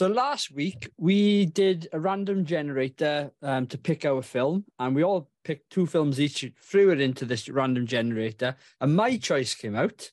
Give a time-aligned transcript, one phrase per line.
[0.00, 5.04] So last week we did a random generator um, to pick our film, and we
[5.04, 9.76] all picked two films each, threw it into this random generator, and my choice came
[9.76, 10.10] out,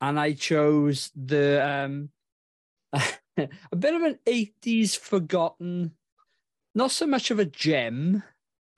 [0.00, 2.08] and I chose the um,
[3.36, 5.90] a bit of an '80s forgotten,
[6.74, 8.22] not so much of a gem,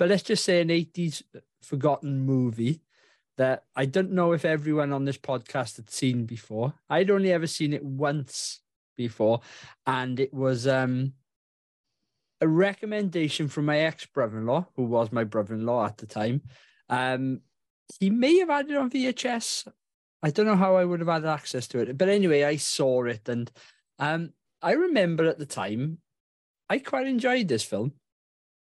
[0.01, 1.23] but let's just say an '80s
[1.63, 2.81] forgotten movie
[3.37, 6.75] that I don't know if everyone on this podcast had seen before.
[6.91, 8.63] I'd only ever seen it once
[8.97, 9.41] before,
[9.87, 11.13] and it was um,
[12.41, 15.99] a recommendation from my ex brother in law, who was my brother in law at
[15.99, 16.43] the time.
[16.89, 17.41] Um,
[18.01, 19.69] he may have had it on VHS.
[20.23, 23.05] I don't know how I would have had access to it, but anyway, I saw
[23.05, 23.51] it, and
[23.99, 25.99] um, I remember at the time
[26.69, 27.93] I quite enjoyed this film,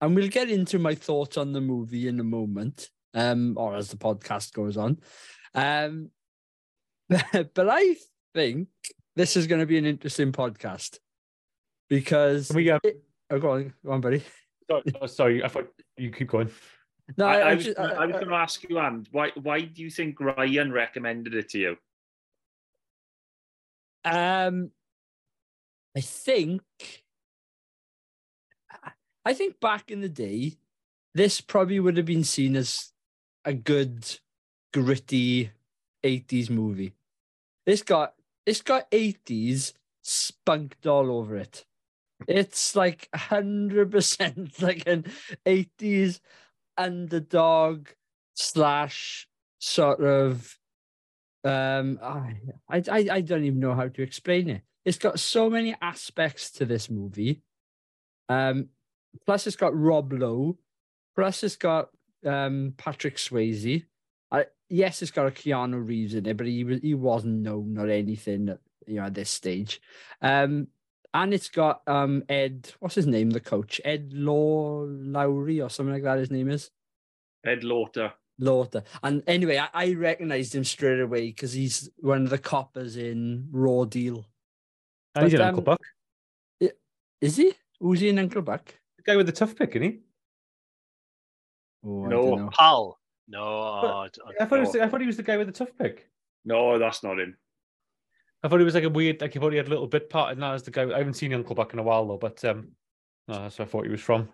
[0.01, 3.89] and we'll get into my thoughts on the movie in a moment, um, or as
[3.89, 4.99] the podcast goes on.
[5.55, 6.11] Um,
[7.09, 7.97] but I
[8.35, 8.69] think
[9.17, 10.99] this is going to be an interesting podcast
[11.89, 14.23] because Can we uh, it- oh, go on, go on, buddy.
[14.71, 16.51] sorry, oh, sorry, I thought you keep going.
[17.19, 19.09] No, I, I, I I was, just, gonna- I was going to ask you, and
[19.13, 21.77] why why do you think Ryan recommended it to you?
[24.05, 24.71] Um,
[25.97, 26.63] I think,
[29.25, 30.57] I think back in the day,
[31.15, 32.93] this probably would have been seen as
[33.45, 34.19] a good,
[34.73, 35.51] gritty
[36.03, 36.95] '80s movie.
[37.67, 38.15] This got
[38.47, 41.65] it's got '80s spunked all over it.
[42.29, 45.07] It's like hundred percent like an
[45.47, 46.21] '80s
[46.77, 47.89] underdog
[48.35, 50.59] slash sort of
[51.45, 52.37] um I
[52.69, 54.63] I I don't even know how to explain it.
[54.85, 57.43] It's got so many aspects to this movie.
[58.29, 58.69] Um
[59.27, 60.59] plus it's got Rob Lowe,
[61.15, 61.91] plus it's got
[62.27, 63.85] um Patrick Swayze.
[64.73, 67.77] I yes, it's got a Keanu Reeves in it, but he was he wasn't known
[67.79, 69.81] or anything at, you know at this stage.
[70.21, 70.69] Um
[71.15, 73.81] and it's got um Ed, what's his name, the coach?
[73.85, 76.71] Ed Law Lowry or something like that his name is.
[77.45, 78.13] Ed Lauter.
[78.39, 78.83] Lauter.
[79.03, 83.49] And anyway, I, I recognized him straight away because he's one of the coppers in
[83.51, 84.25] Raw Deal.
[85.15, 85.81] And he's But, an Uncle um, Buck.
[87.21, 87.53] Is he?
[87.79, 88.75] Who's he in Uncle Buck?
[88.97, 90.01] The guy with the tough pick, isn't he?
[91.85, 92.37] Oh, No.
[92.37, 92.53] don't.
[92.53, 92.99] Pal.
[93.33, 94.73] No, I d- I thought, it was Oh.
[94.73, 96.09] the, I thought he was the guy with the tough pick.
[96.45, 97.37] No, that's not him.
[98.43, 100.11] I thought he was like a weird, like he thought he had a little bit
[100.11, 100.83] part in that as the guy.
[100.93, 102.73] I haven't seen Uncle Buck in a while though, but um,
[103.29, 104.29] no, that's where I thought he was from.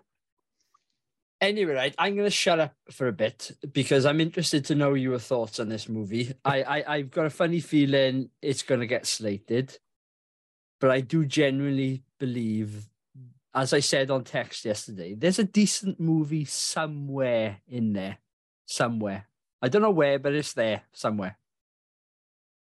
[1.41, 4.93] Anyway, right, I'm going to shut up for a bit because I'm interested to know
[4.95, 6.33] your thoughts on this movie.
[6.43, 9.77] I, I I've got a funny feeling it's going to get slated,
[10.81, 12.89] but I do genuinely believe,
[13.53, 18.17] as I said on text yesterday, there's a decent movie somewhere in there,
[18.69, 19.27] somewhere.
[19.61, 21.37] I don't know where, but it's there somewhere.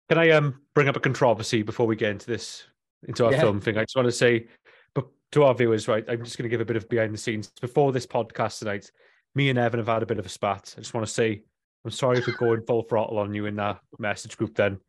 [0.10, 2.64] Can I um bring up a controversy before we get into this
[3.08, 3.42] into our Yeah.
[3.42, 3.78] film thing?
[3.78, 4.48] I just want to say,
[4.94, 6.06] but to our viewers, right?
[6.08, 8.92] I'm just going to give a bit of behind the scenes before this podcast tonight.
[9.34, 10.76] Me and Evan have had a bit of a spat.
[10.78, 11.44] I just want to say
[11.84, 14.56] I'm sorry for going full throttle on you in that message group.
[14.56, 14.80] Then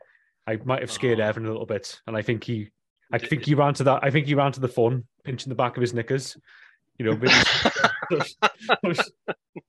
[0.47, 1.25] I might have scared Oh.
[1.25, 2.71] Evan a little bit, and I think he,
[3.13, 4.01] I think he ran to that.
[4.05, 6.37] I think he ran to the phone, pinching the back of his knickers.
[6.99, 7.33] You know, maybe-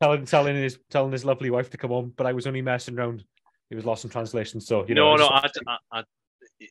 [0.01, 2.97] telling telling his telling his lovely wife to come home, but I was only messing
[2.97, 3.23] around.
[3.69, 5.15] He was lost in translation, so you know.
[5.15, 6.03] no, I no, I, I, I,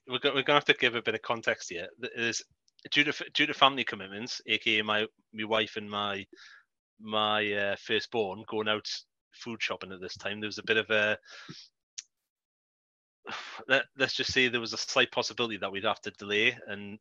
[0.09, 1.89] we're, go, we're going to have to give a bit of context here.
[1.99, 2.43] There's,
[2.91, 6.25] due to due to family commitments, aka my my wife and my
[7.01, 8.89] my uh, firstborn going out
[9.33, 10.41] food shopping at this time.
[10.41, 11.19] There was a bit of a
[13.69, 16.99] let, let's just say there was a slight possibility that we'd have to delay, and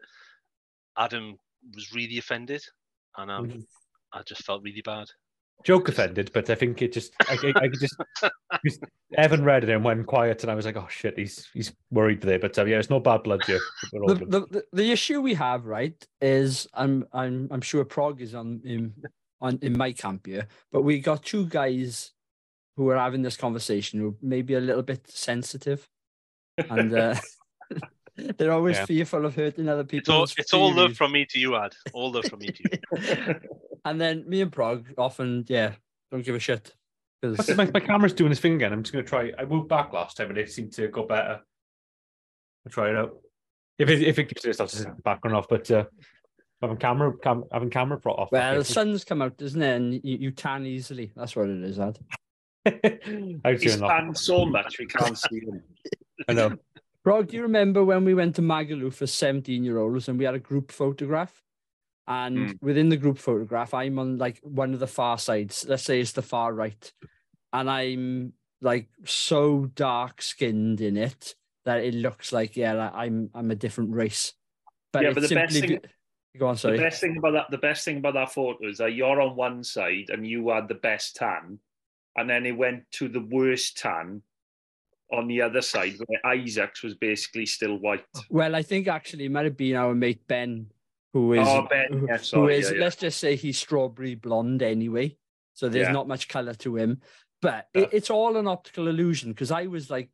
[0.97, 1.37] Adam
[1.73, 2.63] was really offended,
[3.17, 3.65] and um, Mhm.
[4.13, 5.07] I just felt really bad.
[5.63, 7.95] joke offended, but I think it just I, I, I could just,
[8.65, 8.83] just
[9.17, 12.21] Evan read it and went quiet, and I was like, oh shit, he's he's worried
[12.21, 12.39] there.
[12.39, 13.59] But uh, yeah, it's no bad blood here.
[13.91, 18.35] The, the, the, the issue we have, right, is I'm I'm I'm sure Prog is
[18.35, 18.93] on in
[19.41, 22.11] on in my camp here, but we got two guys
[22.77, 25.89] who are having this conversation who may be a little bit sensitive,
[26.69, 27.15] and uh,
[28.17, 28.85] they're always Yeah.
[28.85, 30.13] fearful of hurting other It's people.
[30.15, 31.73] all it's all love from me to you, Ad.
[31.93, 33.35] All love from me to you.
[33.85, 35.73] and then me and Prog often, yeah,
[36.11, 36.73] don't give a shit.
[37.21, 38.71] 'cause- What's- my, my camera's doing this thing again.
[38.73, 39.31] I'm just gonna try.
[39.37, 41.41] I moved back last time, and it seemed to go better.
[42.65, 43.17] I'll try it out.
[43.77, 45.47] If it if it keeps this, I'll just turn the background off.
[45.49, 45.85] But uh,
[46.61, 48.31] having camera cam, having camera brought off.
[48.31, 49.75] well, the sun's come out, doesn't it?
[49.75, 51.11] And you, you tan easily.
[51.15, 51.99] That's what it is, Ad.
[52.65, 54.17] I He's turned off.
[54.17, 55.61] so much we can't see him.
[56.29, 56.57] I know.
[57.05, 60.25] Prog, do you remember when we went to Magaluf for 17 year olds and we
[60.25, 61.43] had a group photograph?
[62.07, 62.57] And Mm.
[62.63, 65.65] within the group photograph, I'm on like one of the far sides.
[65.69, 66.91] Let's say it's the far right.
[67.53, 71.35] And I'm like so dark skinned in it
[71.65, 74.33] that it looks like, yeah, I'm I'm a different race.
[74.91, 75.89] But Yeah, but the best thing- be-
[76.39, 76.75] Go on, sorry.
[76.77, 79.35] The best thing about that, the best thing about that photo is that you're on
[79.37, 81.59] one side and you had the best tan,
[82.17, 84.21] and then it went to the worst tan
[85.11, 88.03] on the other side where Isaac's was basically still white.
[88.29, 90.67] Well, I think actually it might have been our mate Ben,
[91.13, 92.83] who is Oh, Ben, who- yeah, sorry, is yeah, yeah.
[92.83, 95.15] let's just say he's strawberry blonde anyway.
[95.53, 96.99] So there's not much color to him,
[97.41, 100.09] but it, it's all an optical illusion because I was like,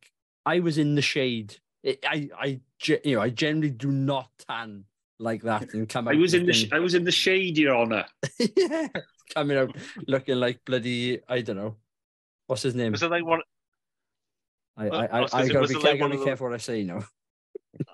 [0.46, 1.56] I was in the shade.
[1.82, 4.84] It, I, I, you know, I generally do not tan
[5.18, 6.14] like that and come out.
[6.14, 8.04] I was in the sh- I was in the shade, Your Honour.
[8.56, 8.86] yeah,
[9.34, 9.74] coming out
[10.06, 11.76] looking like bloody, I don't know,
[12.46, 12.92] what's his name?
[12.92, 13.40] Was it like one?
[14.90, 16.46] I, I, I I, was I gonna say, gotta be, I like gotta be careful
[16.48, 16.98] what I say now.
[17.80, 17.84] I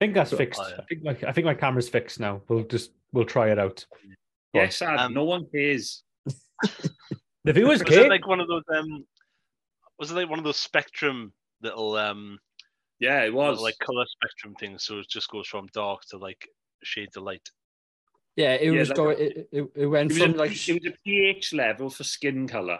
[0.00, 0.60] think that's So- fixed.
[0.60, 0.76] Yeah.
[0.78, 2.42] I think my I think my camera's fixed now.
[2.48, 3.84] We'll just we'll try it out.
[4.54, 4.66] Go on.
[4.66, 6.02] Yes, Ad, Um, no one cares.
[7.46, 8.62] The viewers Was it like one of those?
[8.74, 9.04] Um,
[9.98, 11.32] was it like one of those spectrum
[11.62, 12.38] little um,
[13.00, 13.50] Yeah, it was.
[13.58, 14.84] little, like color spectrum things?
[14.84, 16.48] So it just goes from dark to like
[16.82, 17.46] shades of light.
[18.36, 19.18] Yeah, it Yeah, was that- going.
[19.18, 22.48] It, it, it went it from a, like it was a pH level for skin
[22.48, 22.78] color.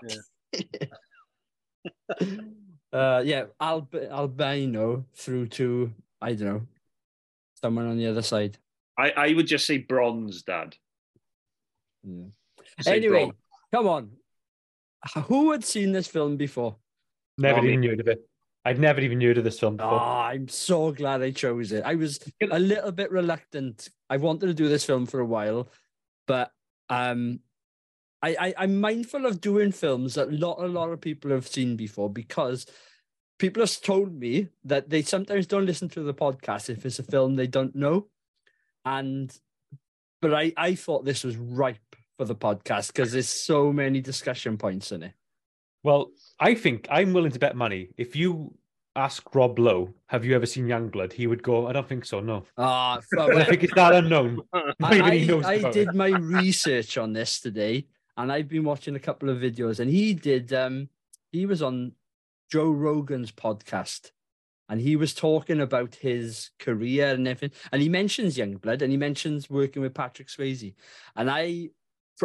[2.95, 5.93] Uh yeah alb- albino through to
[6.23, 6.63] i don't know
[7.63, 8.57] someone on the other side
[8.97, 10.77] I, I would just say bronze, Dad.
[12.05, 12.27] Yeah.
[12.81, 13.35] Say anyway bronze.
[13.75, 14.11] come on
[15.27, 16.77] who had seen this film before
[17.37, 17.73] Never Mommy.
[17.73, 18.21] even heard of it.
[18.65, 21.95] I'd never even heard of this film oh i'm so glad i chose it i
[21.97, 22.21] was
[22.51, 25.69] a little bit reluctant i wanted to do this film for a while
[26.27, 26.51] but
[26.89, 27.41] um
[28.25, 31.77] I, I i'm mindful of doing films that not a lot of people have seen
[31.77, 32.67] before because
[33.39, 37.03] people have told me that they sometimes don't listen to the podcast if it's a
[37.15, 38.07] film they don't know
[38.85, 39.37] and
[40.23, 44.57] but i i thought this was ripe for the podcast because there's so many discussion
[44.57, 45.13] points in it
[45.83, 46.03] Well,
[46.41, 47.83] I think I'm willing to bet money.
[48.05, 48.55] If you
[48.97, 51.13] ask Rob Lowe, have you ever seen Youngblood?
[51.13, 52.45] He would go, I don't think so, no.
[52.57, 54.41] ah I think it's that unknown.
[54.81, 55.95] Not even he I, knows I did it.
[55.95, 57.85] my research on this today,
[58.17, 60.53] and I've been watching a couple of videos, and he did.
[60.53, 60.89] Um,
[61.33, 61.93] he was on
[62.51, 64.11] Joe Rogan's podcast,
[64.69, 68.97] and he was talking about his career and everything, and he mentions Youngblood, and he
[68.97, 70.75] mentions working with Patrick Swayze,
[71.17, 71.71] and I,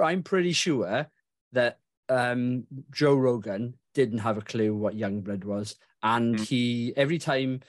[0.01, 1.09] I'm pretty sure
[1.53, 6.47] that um, Joe Rogan didn't have a clue what Youngblood was, and Mm.
[6.47, 7.62] he every time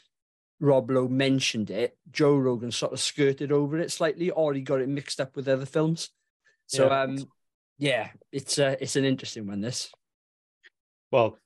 [0.61, 4.83] Rob Lowe mentioned it, Joe Rogan sort of skirted over it slightly, or he got
[4.83, 6.11] it mixed up with other films.
[6.67, 7.03] So Yeah.
[7.03, 7.25] um
[7.81, 9.91] yeah, it's uh, it's an interesting one, this.
[11.11, 11.39] Well,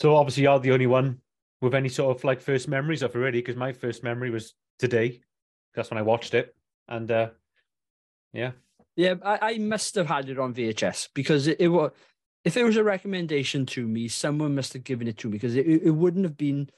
[0.00, 1.20] so obviously you're the only one
[1.60, 4.54] with any sort of like first memories of it already, because my first memory was
[4.78, 5.20] today.
[5.74, 6.54] That's when I watched it.
[6.88, 7.30] And uh
[8.32, 8.52] yeah.
[8.96, 11.92] Yeah, I, I must have had it on VHS because it, it was
[12.44, 15.54] if it was a recommendation to me, someone must have given it to me because
[15.54, 16.68] it, it wouldn't have been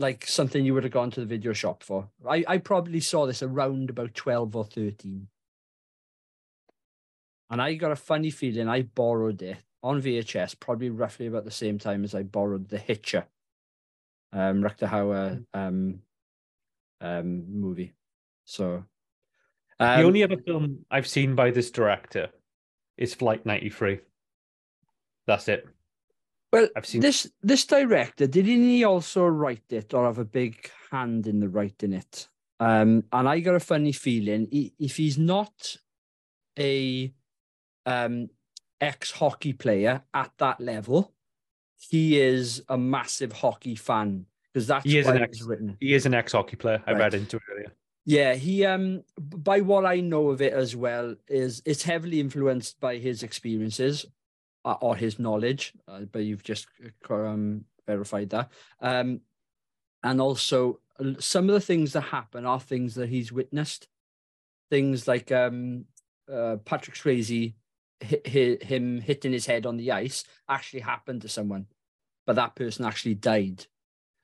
[0.00, 2.08] like something you would have gone to the video shop for.
[2.28, 5.28] I, I probably saw this around about 12 or 13.
[7.50, 11.50] And I got a funny feeling I borrowed it on VHS, probably roughly about the
[11.50, 13.26] same time as I borrowed The Hitcher,
[14.32, 16.00] um, Rutger Hauer um,
[17.00, 17.92] um, movie.
[18.44, 18.84] So
[19.78, 22.28] the um, only other film I've seen by this director
[22.96, 24.00] is Flight 93.
[25.26, 25.66] That's it.
[26.52, 30.70] Well, I've seen- this this director didn't he also write it or have a big
[30.90, 32.28] hand in the writing it?
[32.58, 35.76] Um, and I got a funny feeling he, if he's not
[36.58, 37.12] a
[37.86, 38.28] um
[38.80, 41.12] ex hockey player at that level,
[41.78, 45.76] he is a massive hockey fan because that's He is an ex- written.
[45.80, 46.82] He is an ex hockey player.
[46.86, 47.00] I Right.
[47.00, 47.72] read into it earlier.
[48.04, 52.80] Yeah, he um by what I know of it as well is it's heavily influenced
[52.80, 54.06] by his experiences
[54.64, 56.66] uh, or his knowledge, uh, but you've just
[57.08, 58.50] uh, um verified that.
[58.80, 59.20] Um
[60.02, 60.80] and also
[61.18, 63.88] some of the things that happen are things that he's witnessed.
[64.70, 65.84] Things like um
[66.30, 67.54] uh, Patrick Swayze
[68.00, 71.66] him hitting his head on the ice actually happened to someone,
[72.26, 73.66] but that person actually died.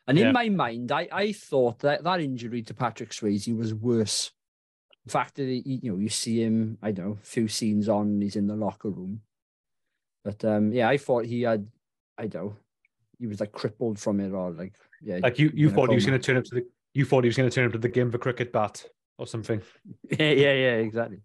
[0.06, 0.32] And in Yeah.
[0.32, 4.30] my mind, I, I thought that that injury to Patrick Swayze was worse.
[5.04, 7.88] The fact that he, you know you see him, I don't know, a few scenes
[7.88, 9.22] on, he's in the locker room.
[10.24, 11.68] But um, yeah, I thought he had,
[12.18, 12.56] I don't know,
[13.18, 16.06] he was like crippled from it or like yeah, Like you, you thought he was
[16.06, 16.66] going to turn up to the.
[16.94, 18.84] You thought he was going to turn up to the game for cricket bat
[19.18, 19.60] or something.
[20.10, 21.18] yeah, yeah, yeah, exactly.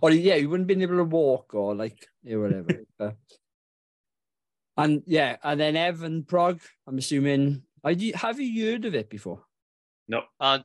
[0.00, 2.68] Or yeah, he wouldn't been able to walk or like yeah, whatever.
[2.98, 3.16] But-
[4.78, 7.62] and yeah, and then Evan Prog, I'm assuming.
[7.84, 9.44] I do, have you heard of it before?
[10.08, 10.22] No.
[10.40, 10.62] I'd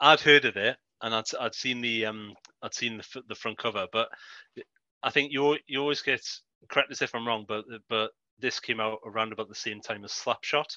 [0.00, 3.58] I'd heard of it, and I'd I'd seen the um I'd seen the the front
[3.58, 4.08] cover, but
[5.02, 6.22] I think you you always get
[6.68, 10.04] correct us if I'm wrong, but but this came out around about the same time
[10.04, 10.76] as Slapshot.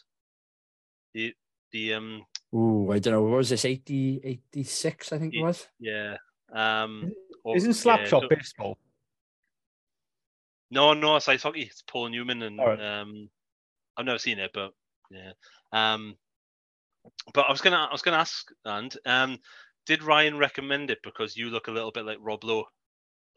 [1.13, 1.33] The
[1.71, 3.21] the um Ooh, I don't know.
[3.21, 3.65] What was this?
[3.65, 4.21] 80,
[4.53, 5.67] 86, I think it Ye- was.
[5.79, 6.15] yeah
[6.53, 7.11] Um,
[7.45, 8.77] or- Isn't yeah, Slapshot so- baseball?
[10.71, 11.61] No, no, it's ice hockey.
[11.61, 12.81] It's Paul Newman, and Alright.
[12.81, 13.29] um,
[13.95, 14.71] I've never seen it, but
[15.11, 15.31] yeah.
[15.71, 16.15] Um,
[17.33, 19.37] but I was gonna, I was gonna ask, and um,
[19.85, 22.65] did Ryan recommend it because you look a little bit like Rob Lowe?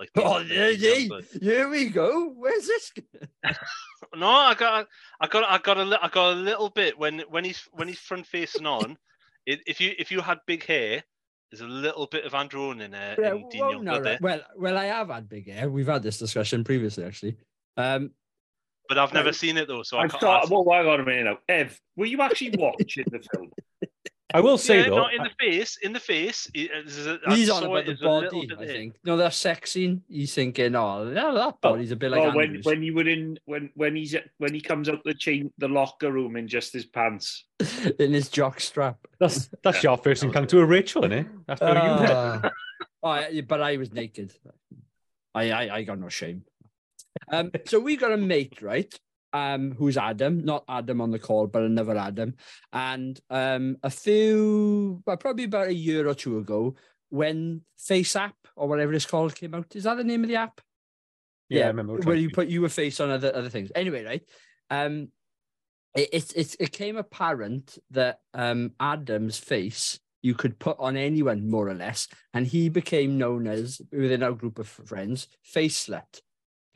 [0.00, 1.20] Like Oh, yeah, yeah.
[1.40, 2.30] Here we go.
[2.30, 2.92] Where's this?
[4.16, 4.86] No, I got,
[5.20, 7.98] I got, I got a, I got a little bit when when he's when he's
[7.98, 8.96] front facing on.
[9.44, 11.02] If you if you had big hair,
[11.50, 13.16] there's a little bit of Andrew Owen in there.
[13.18, 14.12] Yeah, in well, no, there.
[14.12, 14.20] right.
[14.20, 15.70] well, well, I have had big hair.
[15.70, 17.36] We've had this discussion previously, actually.
[17.76, 18.10] Um,
[18.88, 19.34] But I've never Right.
[19.34, 20.20] seen it though, so I I've can't.
[20.22, 21.38] thought, ask- well, hang on a minute now.
[21.48, 23.50] Ev, were you actually watching the film?
[24.34, 25.78] I will say yeah, though, not in the face.
[25.82, 28.46] In the face, it- there's a- I he's on saw about the as a little
[28.46, 28.96] body, I think.
[29.02, 30.02] No, that sex scene.
[30.08, 33.08] He's thinking, oh, that, that Oh, body's a bit like oh, when when you were
[33.08, 36.74] in when when he's when he comes out the chain the locker room in just
[36.74, 37.44] his pants.
[37.98, 38.98] in his jock strap.
[39.18, 41.26] that's that's your first encounter with Rachel, isn't it?
[41.48, 42.10] After you met.
[42.10, 42.50] Ah.
[43.02, 44.34] oh, I- but I was naked.
[45.34, 46.44] I, I, I got no shame.
[47.32, 48.92] Um, so we got a mate, right?
[49.32, 52.34] Um, who's Adam, not Adam on the call, but another Adam.
[52.72, 56.76] And um, a few, well, probably about a year or two ago,
[57.10, 59.74] when Face App or whatever it's called came out.
[59.76, 60.60] Is that the name of the app?
[61.48, 61.96] Yeah, I remember.
[61.96, 63.72] where you put your face on other other things.
[63.74, 64.22] Anyway, right?
[64.70, 65.08] Um,
[65.94, 71.48] it it it, it came apparent that um Adam's face you could put on anyone
[71.48, 76.20] more or less, and he became known as within our group of friends face slut.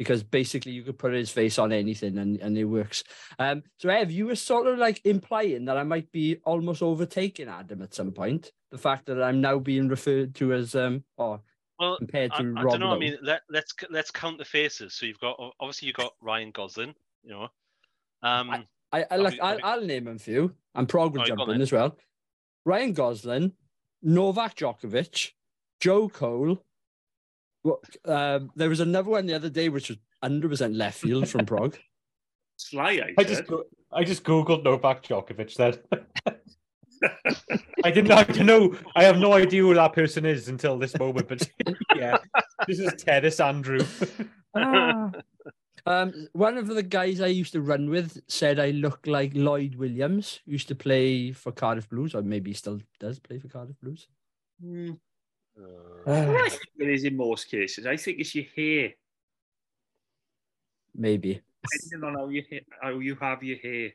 [0.02, 3.04] Because basically you could put his face on anything and, and it works.
[3.38, 7.48] Um, so Ev, you were sort of like implying that I might be almost overtaking
[7.48, 8.52] Adam at some point.
[8.70, 11.40] The fact that I'm now being referred to as um or
[11.78, 12.94] Well, compared I, to I Rob don't know.
[12.94, 14.94] I mean, let, let's let's count the faces.
[14.94, 16.94] So you've got obviously you've got Ryan Gosling.
[17.22, 17.42] You know,
[18.22, 20.54] um, I, I Have like I'll, I'll name them for you.
[20.74, 21.62] And Prog will Oh, jump go on in then.
[21.62, 21.96] as well.
[22.64, 23.52] Ryan Gosling,
[24.02, 25.32] Novak Djokovic,
[25.80, 26.64] Joe Cole.
[27.62, 31.46] What, um, there was another one the other day which was 100% left field from
[31.46, 31.76] Prog.
[32.56, 33.46] Sly, I, I just said.
[33.46, 35.78] go- I just googled Novak Djokovic then.
[37.84, 40.96] I didn't I don't know I have no idea who that person is until this
[40.98, 41.48] moment, but
[41.96, 42.16] yeah,
[42.68, 43.80] this is Tennis Andrew.
[45.84, 49.74] Um, one of the guys I used to run with said I look like Lloyd
[49.74, 53.80] Williams, used to play for Cardiff Blues, or maybe he still does play for Cardiff
[53.80, 54.06] Blues.
[54.62, 54.92] Hmm.
[55.58, 57.86] Uh, I think it is in most cases.
[57.86, 58.90] I think it's your hair,
[60.94, 61.40] maybe.
[61.90, 62.44] depending on how you
[62.80, 63.90] how you have your hair.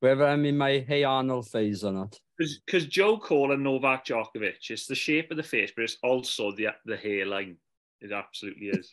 [0.00, 2.18] Whether I'm in my Hey Arnold phase or not.
[2.36, 6.52] Because Joe Cole and Novak Djokovic, it's the shape of the face, but it's also
[6.52, 7.56] the the hairline.
[8.00, 8.92] It absolutely is.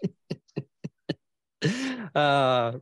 [2.15, 2.73] uh,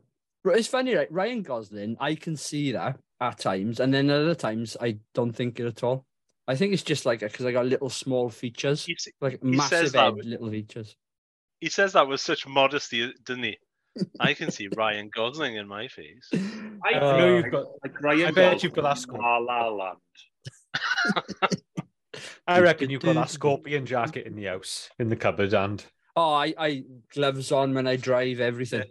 [0.43, 1.11] but it's funny, right?
[1.11, 5.59] Ryan Gosling, I can see that at times, and then other times I don't think
[5.59, 6.05] it at all.
[6.50, 9.53] I think it's just like because I got little small features, he, s- like he
[9.60, 10.96] says massive that head, with- little features.
[11.62, 13.58] he says that with such modesty, doesn't he?
[14.20, 16.27] I can see Ryan Gosling in my face.
[16.34, 19.20] I I know you've got like Ryan I bet you've got that in score.
[19.22, 19.98] La La Land.
[22.48, 26.34] I reckon you've got that scorpion jacket in the house, in the cupboard, and Oh,
[26.34, 28.84] I, I gloves on when I drive, everything.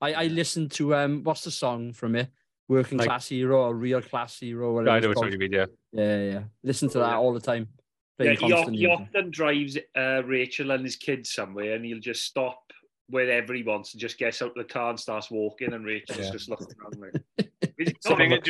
[0.00, 0.32] I, I Yeah.
[0.32, 2.30] listen to um, what's the song from it?
[2.70, 4.96] Working Like- Class Hero or Real Class Hero, whatever.
[4.96, 5.26] I know it's called.
[5.26, 5.66] what you mean, yeah.
[5.92, 6.42] Yeah, yeah, yeah.
[6.62, 7.66] Listen to that all the time.
[8.20, 8.46] Yeah, he,
[8.76, 12.62] he often drives uh, Rachel and his kids somewhere, and he'll just stop
[13.08, 16.18] wherever he wants and just gets out of the car and starts walking, and Rachel's
[16.26, 16.30] Yeah.
[16.30, 17.50] just looking around like.
[17.78, 18.16] Is he So?
[18.16, 18.40] Jenny,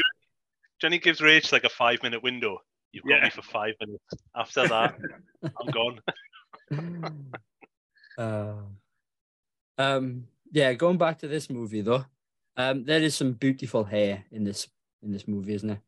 [0.82, 2.58] Jenny gives Rach like a five minute window.
[2.92, 3.24] You've got Yeah.
[3.24, 4.04] me for five minutes.
[4.36, 4.98] After that,
[5.42, 7.10] I'm gone.
[8.18, 8.54] Uh,
[9.78, 12.04] um, yeah, going back to this movie though,
[12.60, 14.68] um, there is some beautiful hair in this
[15.02, 15.82] in this movie, isn't there?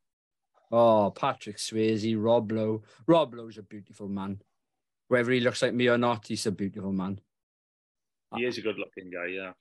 [0.70, 2.82] Oh, Patrick Swayze, Rob Lowe.
[3.06, 4.40] Rob Lowe's a beautiful man.
[5.08, 7.20] Whether he looks like me or not, he's a beautiful man.
[8.34, 9.26] He is a good-looking guy.
[9.26, 9.52] Yeah.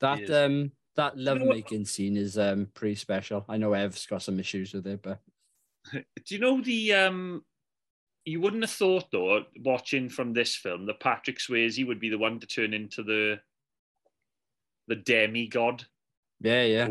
[0.00, 3.44] That um that know what- lovemaking scene is um pretty special.
[3.48, 5.20] I know Ev's got some issues with it, but
[5.92, 7.44] Do you know the um?
[8.24, 12.18] You wouldn't have thought though, watching from this film, that Patrick Swayze would be the
[12.18, 13.38] one to turn into the
[14.88, 15.86] the demigod.
[16.46, 16.88] Yeah, yeah.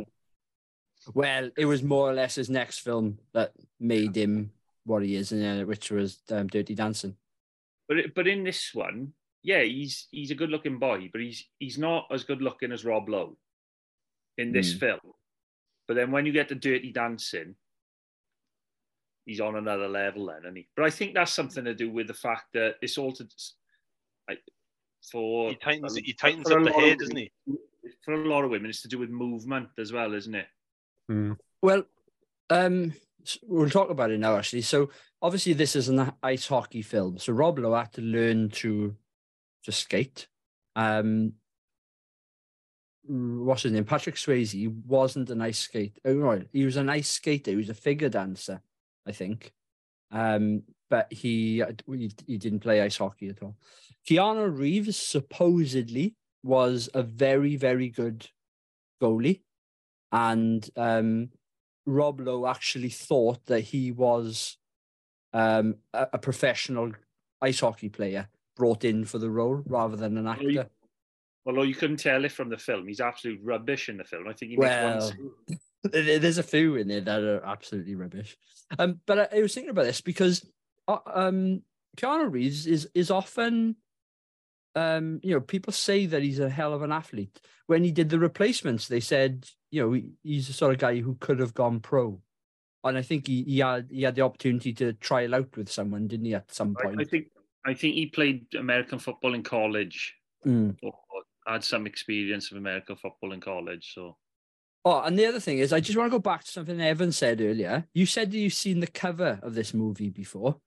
[1.14, 4.52] Well, it was more or less his next film that made him
[4.86, 7.16] what he is, and uh, which was um, Dirty Dancing.
[7.88, 11.78] But it- but in this one, yeah, he's he's a good-looking boy, but he's he's
[11.78, 13.38] not as good-looking as Rob Lowe
[14.38, 14.80] in this Hmm.
[14.80, 15.00] film.
[15.88, 17.56] But then when you get to Dirty Dancing,
[19.26, 20.68] he's on another level then, isn't he?
[20.76, 23.28] But I think that's something to do with the fact that it's all to
[24.28, 24.42] like
[25.12, 27.32] for He tightens, he tightens up the lot hair, doesn't he?
[28.04, 30.48] For a lot of women, it's to do with movement as well, isn't it?
[31.12, 31.38] Mm.
[31.62, 31.84] Well,
[32.50, 32.94] um,
[33.44, 34.62] we'll talk about it now, actually.
[34.62, 34.90] So,
[35.22, 37.18] obviously, this is an ice hockey film.
[37.18, 38.96] So, Rob Lowe had to learn to
[39.64, 40.28] to skate.
[40.76, 41.34] Um,
[43.08, 43.86] what's his name?
[43.86, 46.00] Patrick Swayze wasn't an ice skate.
[46.06, 47.52] Oh, no, he was an ice skater.
[47.52, 48.62] He was a figure dancer,
[49.06, 49.54] I think.
[50.12, 53.58] Um, but he, he he didn't play ice hockey at all.
[54.08, 56.16] Keanu Reeves supposedly
[56.46, 58.30] was a very very good
[59.02, 59.42] goalie,
[60.12, 61.30] and um,
[61.86, 64.58] Rob Lowe actually thought that he was
[65.34, 66.94] um, a, a professional
[67.42, 70.70] ice hockey player brought in for the role rather than an actor.
[71.46, 74.28] Although you couldn't tell it from the film, he's absolute rubbish in the film.
[74.28, 75.12] I think he Well,
[75.48, 75.60] one.
[75.92, 78.36] There's a few in there that are absolutely rubbish.
[78.80, 80.44] Um, but I, I was thinking about this because
[80.88, 81.62] uh, um,
[81.98, 83.76] Keanu Reeves is is often,
[84.76, 87.40] um, you know, people say that he's a hell of an athlete.
[87.68, 91.00] When he did the replacements, they said, you know, he, he's the sort of guy
[91.00, 92.22] who could have gone pro.
[92.84, 96.08] And I think he, he had he had the opportunity to trial out with someone,
[96.08, 96.36] didn't he?
[96.36, 97.02] At some I, point.
[97.02, 97.28] I think
[97.66, 100.16] I think he played American football in college
[100.46, 100.78] Mm.
[100.84, 100.94] or
[101.48, 103.94] had some experience of American football in college.
[103.96, 104.16] So
[104.88, 107.12] Oh, and the other thing is, I just want to go back to something Evan
[107.12, 107.88] said earlier.
[107.96, 110.58] You said that you've seen the cover of this movie before.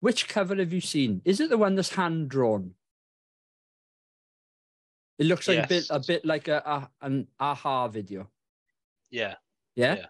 [0.00, 1.22] Which cover have you seen?
[1.24, 2.72] Is it the one that's hand drawn?
[5.18, 8.30] It looks like a bit, a bit like a, a an a-ha video.
[9.10, 9.34] Yeah.
[9.76, 9.94] Yeah.
[9.96, 10.06] Yeah.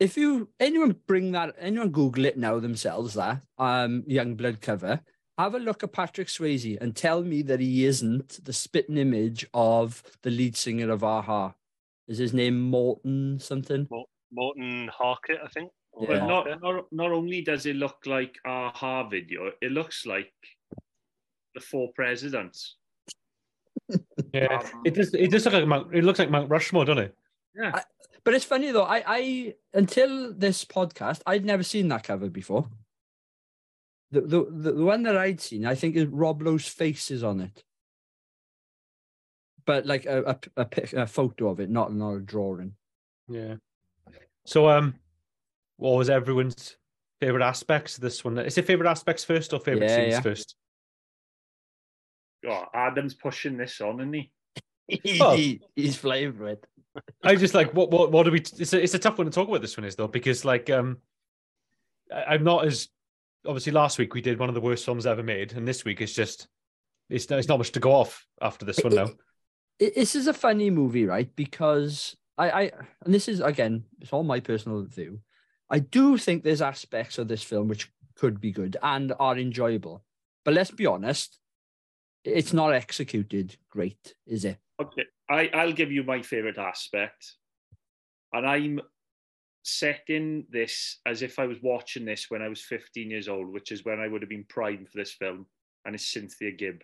[0.00, 5.00] If you anyone bring that, anyone Google it now themselves, that um Youngblood cover,
[5.38, 9.46] have a look at Patrick Swayze and tell me that he isn't the spitting image
[9.52, 11.54] of the lead singer of a-ha.
[12.06, 13.88] Is his name Morton something?
[14.30, 15.70] Morten Harket, I think.
[16.00, 16.06] Yeah.
[16.08, 20.32] But not, not not only does it look like a a-ha video, it looks like
[21.54, 22.76] the four presidents.
[24.32, 25.12] Yeah, Um, it does.
[25.14, 25.94] It does look like Mount.
[25.94, 27.14] It looks like Mount Rushmore, doesn't it?
[27.54, 27.82] Yeah.
[28.24, 28.84] But it's funny though.
[28.84, 32.68] I, I until this podcast, I'd never seen that cover before.
[34.10, 37.22] The the the, the one that I'd seen, I think, is Rob Lowe's face is
[37.22, 37.62] on it,
[39.66, 42.74] but like a a, a, pic- a photo of it, not not a drawing.
[43.28, 43.56] Yeah.
[44.46, 44.94] So, um,
[45.76, 46.76] what was everyone's
[47.20, 48.38] favorite aspects of this one?
[48.38, 50.20] Is it favorite aspects first or favorite Yeah, scenes yeah.
[50.20, 50.56] first?
[52.46, 54.30] Oh, Adam's pushing this on, isn't he?
[55.20, 55.34] Oh.
[55.36, 56.64] He- he's flying for it.
[57.24, 58.38] I just like what what what do we?
[58.38, 59.62] It's a, it's a tough one to talk about.
[59.62, 60.98] This one is though because like um,
[62.12, 62.88] I, I'm not as
[63.46, 66.00] obviously last week we did one of the worst films ever made, and this week
[66.00, 66.46] it's just
[67.10, 69.08] it's it's not much to go off after this one now.
[69.80, 71.34] it- this is a funny movie, right?
[71.34, 72.70] Because I, I,
[73.04, 75.20] and this is again, it's all my personal view.
[75.70, 80.04] I do think there's aspects of this film which could be good and are enjoyable,
[80.44, 81.38] but let's be honest,
[82.24, 84.58] it's not executed great, is it?
[84.80, 87.34] Okay, I, I'll give you my favorite aspect.
[88.32, 88.80] And I'm
[89.62, 93.70] setting this as if I was watching this when I was 15 years old, which
[93.70, 95.46] is when I would have been primed for this film.
[95.84, 96.82] And it's Cynthia Gibb.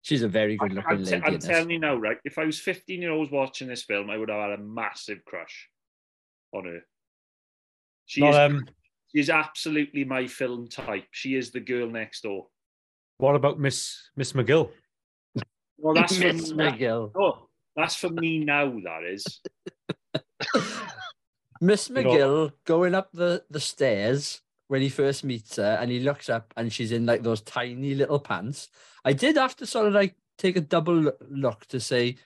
[0.00, 1.22] She's a very good I'm, looking I'm, lady.
[1.24, 2.18] I'm telling you now, right?
[2.24, 5.24] If I was 15 year olds watching this film, I would have had a massive
[5.24, 5.68] crush
[6.52, 6.80] on her.
[8.06, 8.66] She Not is, um,
[9.12, 11.06] she is absolutely my film type.
[11.12, 12.48] She is the girl next door.
[13.22, 14.70] What about Miss Miss McGill?
[15.78, 16.64] Well, that's for Miss me.
[16.64, 17.12] McGill.
[17.16, 18.66] Oh, that's for me now.
[18.66, 19.40] That is.
[21.60, 26.00] Miss know- McGill going up the, the stairs when he first meets her and he
[26.00, 28.68] looks up and she's in like those tiny little pants.
[29.04, 32.16] I did have to sort of like take a double look to say,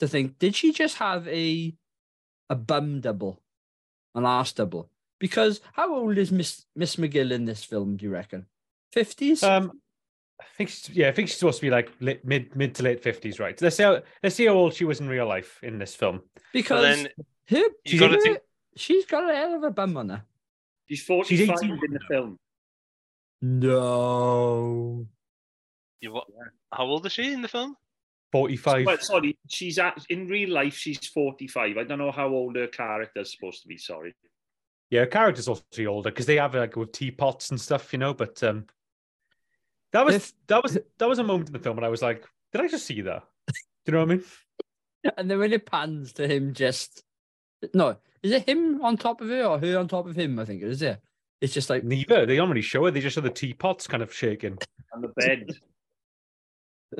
[0.00, 1.72] to think, did she just have a
[2.50, 3.40] a bum double,
[4.16, 4.90] an arse double?
[5.20, 8.46] Because how old is Miss Miss McGill in this film, do you reckon?
[8.92, 9.42] 50s?
[9.42, 9.80] Um,
[10.42, 12.82] I think she's, yeah, I think she's supposed to be like lit, mid mid to
[12.82, 13.60] late fifties, right?
[13.60, 16.22] Let's see how let's see how old she was in real life in this film.
[16.52, 17.08] because then
[17.48, 18.38] her, you gotta her- think-
[18.76, 20.24] she's got a hell of a bum on her.
[20.88, 22.38] She's 45 18 in the film.
[23.42, 25.06] No.
[26.00, 26.26] You what?
[26.72, 27.76] How old is she in the film?
[28.32, 28.86] Forty five.
[28.86, 30.74] Well, sorry, she's at, in real life.
[30.74, 31.76] She's forty-five.
[31.76, 33.76] I don't know how old her character's supposed to be.
[33.76, 34.14] Sorry.
[34.90, 38.14] Yeah, her character's also older because they have like with teapots and stuff, you know.
[38.14, 38.66] But um,
[39.92, 42.02] that was If- that was that was a moment in the film and I was
[42.02, 43.24] like, did I just see that?
[43.46, 43.54] Do
[43.86, 44.24] you know what I mean?
[45.16, 47.02] And then when it pans to him, just
[47.74, 50.38] no, is it him on top of her or her on top of him?
[50.38, 50.80] I think it is.
[50.80, 51.00] It.
[51.40, 52.24] It's just like Neither.
[52.24, 52.92] They don't really show it.
[52.92, 54.58] They just show the teapots kind of shaking.
[54.94, 55.50] On the bed.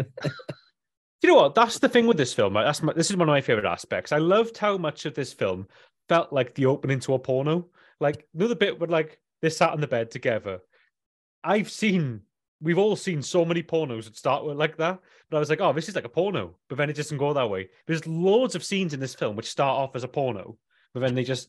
[1.22, 1.54] you know what?
[1.54, 2.54] That's the thing with this film.
[2.54, 4.10] That's my, this is one of my favorite aspects.
[4.10, 5.68] I loved how much of this film
[6.08, 7.68] felt like the opening to a porno.
[8.00, 10.58] Like another bit where like they sat on the bed together.
[11.44, 12.22] I've seen,
[12.62, 14.98] we've all seen so many pornos that start with like that.
[15.30, 16.56] But I was like, oh, this is like a porno.
[16.68, 17.68] But then it doesn't go that way.
[17.86, 20.56] There's loads of scenes in this film which start off as a porno,
[20.94, 21.48] but then they just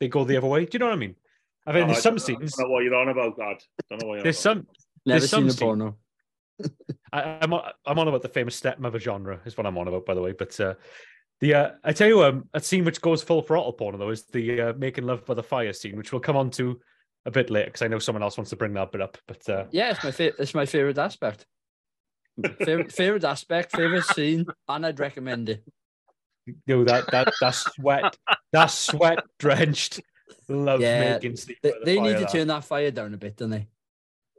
[0.00, 0.64] they go the other way.
[0.64, 1.14] Do you know what I mean?
[1.66, 2.54] And then Oh, there's I some scenes.
[2.58, 3.56] I don't know what you're on about, Dad.
[3.90, 4.66] Don't know what you're There's on about.
[4.66, 5.96] some never There's seen some a scene- porno.
[7.12, 10.06] I, I'm on, I'm on about the famous stepmother genre is what I'm on about,
[10.06, 10.32] by the way.
[10.32, 10.74] But uh,
[11.40, 14.24] the uh, I tell you, um, a scene which goes full throttle porn though is
[14.26, 16.80] the uh, making love by the fire scene, which we'll come on to
[17.26, 19.18] a bit later because I know someone else wants to bring that bit up.
[19.26, 20.40] But uh, Yeah, it's my favorite.
[20.40, 21.44] It's my favorite aspect.
[22.60, 25.64] favorite, favorite aspect, favorite scene, and I'd recommend it.
[26.46, 28.16] you know that that that sweat,
[28.52, 30.00] that sweat drenched
[30.48, 31.56] love Yeah, making scene.
[31.62, 33.68] They, the they need to that- turn that fire down a bit, don't they?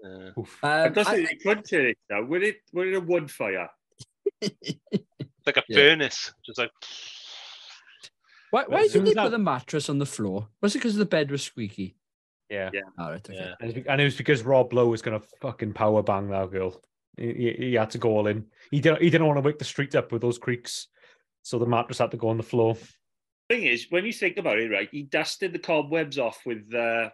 [0.04, 0.60] Uh, Oof.
[0.64, 2.28] I Um, don't I- they could turn it down.
[2.30, 2.58] Would it?
[2.74, 3.70] Would it a wood fire?
[4.42, 4.56] it's
[5.46, 5.78] like a Yeah.
[5.78, 6.72] furnace, just like
[8.52, 10.48] why why as soon did they as put the mattress on the floor?
[10.62, 11.96] Was it because the bed was squeaky?
[12.50, 12.70] Yeah.
[12.74, 12.82] Yeah.
[12.98, 13.38] All right, okay.
[13.38, 13.54] yeah.
[13.60, 16.30] And, it's be- and it was because Rob Lowe was going to fucking power bang
[16.30, 16.82] that girl.
[17.18, 18.46] He, he, he had to go all in.
[18.72, 19.02] He didn't.
[19.02, 20.88] He didn't want to wake the street up with those creaks,
[21.42, 22.78] so the mattress had to go on the floor.
[23.50, 27.10] Thing is, when you think about it, right, he dusted the cobwebs off with uh,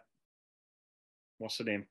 [1.38, 1.86] what's her name?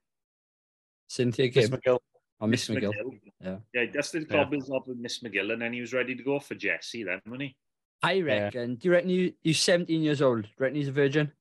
[1.08, 1.98] Cynthia Miss McGill.
[2.40, 2.92] or Miss McGill.
[3.40, 4.44] Yeah, yeah, he dusted the Yeah.
[4.44, 7.04] cobwebs off with Miss McGill, and then he was ready to go for Jesse.
[7.04, 7.56] Then, wasn't he?
[8.02, 8.74] I reckon.
[8.76, 10.42] Do you reckon you, he's 17 years old?
[10.42, 11.32] Do you reckon he's a virgin?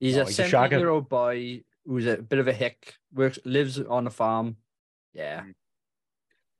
[0.00, 0.06] Yeah.
[0.08, 0.80] He's No, a he's a 17 shagger.
[0.80, 4.56] year old boy who's a bit of a hick, works, lives on a farm.
[5.14, 5.40] Yeah.
[5.42, 5.54] Mm.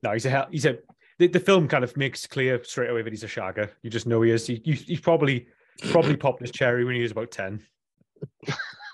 [0.02, 0.78] No, he's a hell- he's a.
[1.18, 3.70] The, the film kind of makes clear straight away that he's a shagger.
[3.82, 4.46] You just know he is.
[4.46, 5.48] He, he, he's probably
[5.90, 7.60] probably popped his cherry when he was about ten.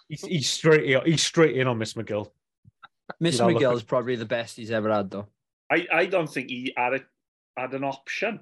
[0.08, 0.84] he's, he's straight.
[0.90, 2.30] in- He's straight in on Miss McGill.
[3.20, 5.26] Miss know, look McGill's probably the best he's ever had, though.
[5.70, 7.00] I, I don't think he had a,
[7.56, 8.40] had an option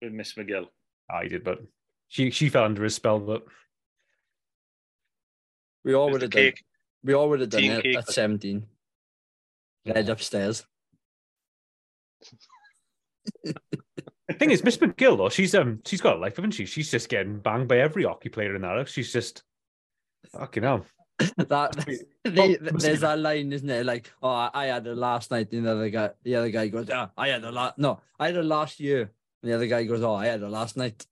[0.00, 0.68] with Miss McGill.
[1.10, 1.60] I did, but
[2.08, 3.18] she she fell under his spell.
[3.18, 3.44] But
[5.88, 6.42] We all would have done.
[6.42, 6.62] cake.
[7.02, 8.62] We all would have done it at 17.
[9.86, 10.66] Led upstairs.
[13.42, 13.54] the
[14.34, 16.66] thing is, Miss McGill though, she's um she's got a life, haven't she?
[16.66, 18.76] She's just getting banged by every hockey player in that.
[18.76, 18.90] house.
[18.90, 19.44] She's just
[20.30, 20.84] fucking hell.
[21.38, 23.86] that Well, they, there's be- that line, isn't it?
[23.86, 25.50] Like, oh, I, I had it last night.
[25.52, 27.78] And the other guy, the other guy goes, oh, I had it last.
[27.78, 29.10] No, I had it last year.
[29.42, 31.06] And the other guy goes, oh, I had it last night.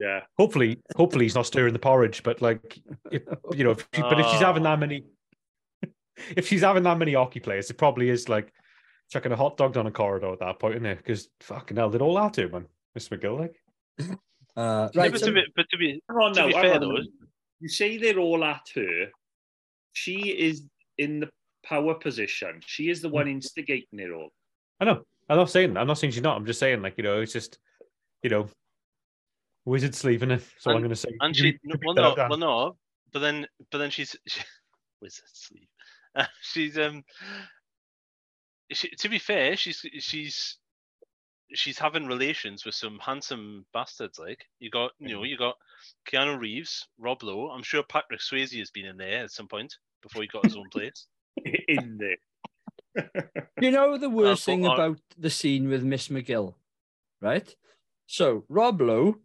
[0.00, 2.22] Yeah, Hopefully, hopefully he's not stirring the porridge.
[2.22, 2.78] But like,
[3.10, 3.22] if,
[3.54, 5.04] you know, if she, but if she's having that many,
[6.36, 8.52] if she's having that many hockey players, it probably is like
[9.10, 10.98] chucking a hot dog down a corridor at that point, isn't it?
[10.98, 13.38] Because fucking hell, did all that do, man, Miss McGill?
[13.40, 13.54] Like,
[14.56, 15.10] Uh, Yeah, right.
[15.12, 16.46] but, so- to be, but to be hang on To now.
[16.46, 17.02] be fair, on though,
[17.60, 19.06] you say they're all at her.
[19.94, 20.62] She is
[20.98, 21.28] in the
[21.64, 22.60] power position.
[22.64, 24.30] She is the one instigating it all.
[24.80, 25.02] I know.
[25.28, 25.76] I'm not saying.
[25.76, 26.36] I'm not saying she's not.
[26.36, 27.58] I'm just saying, like, you know, it's just,
[28.22, 28.48] you know,
[29.68, 30.38] wizard sleeve in it.
[30.40, 31.10] That's all I'm going to say.
[31.20, 32.76] and she can no, pick well no up, well no
[33.12, 34.40] but then but then she's she,
[35.00, 35.68] wizard sleep
[36.14, 37.04] uh, she's um
[38.72, 40.56] she, to be fair she's she's
[41.54, 45.56] she's having relations with some handsome bastards like you got you know you got
[46.10, 49.76] Keanu Reeves Rob Lowe I'm sure Patrick Swayze has been in there at some point
[50.02, 51.06] before he got his own place
[51.68, 52.16] in there.
[53.60, 56.54] You know the worst but thing I- about the scene with Miss McGill,
[57.22, 57.54] right?
[58.06, 59.16] So Rob Lowe,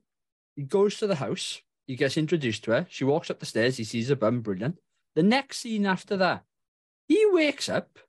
[0.56, 2.88] he goes to the house, he gets introduced to her.
[2.90, 4.80] She walks up the stairs, he sees her bum, brilliant.
[5.16, 6.44] The next scene after that,
[7.08, 8.00] he wakes up,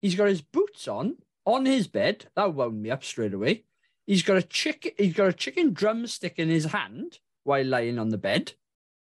[0.00, 2.26] he's got his boots on on his bed.
[2.36, 3.64] That wound me up straight away.
[4.06, 8.10] He's got a chicken, he's got a chicken drumstick in his hand while lying on
[8.10, 8.52] the bed.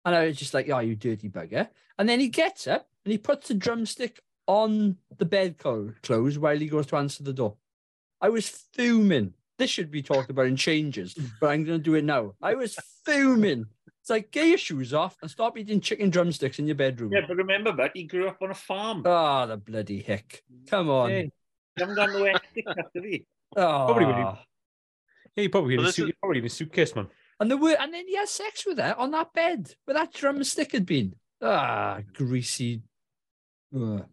[0.06, 1.69] And I was just like, oh, you dirty bugger.
[1.98, 6.58] And then he gets up and he puts the drumstick on the bed clothes while
[6.58, 7.56] he goes to answer the door.
[8.19, 9.34] I was fuming.
[9.58, 12.34] This should be talked about in changes, but I'm going to do it now.
[12.42, 13.66] I was fuming.
[14.02, 17.12] It's like, get your shoes off and stop eating chicken drumsticks in your bedroom.
[17.13, 19.04] Yeah, but remember, but he grew up on a farm.
[19.06, 20.44] Oh, the bloody hick.
[20.70, 21.10] Come on.
[21.10, 21.32] Hey,
[21.78, 23.26] He haven't got no ethics, have he?
[23.56, 23.86] Oh.
[23.86, 24.38] Probably when you-
[25.36, 27.08] yeah, you probably in Well, a this is- probably in a suitcase, man.
[27.39, 30.13] And the word, and then he had sex with her on that bed where that
[30.13, 31.16] drumstick had been.
[31.42, 32.82] Ah, greasy.
[33.76, 34.06] Ugh.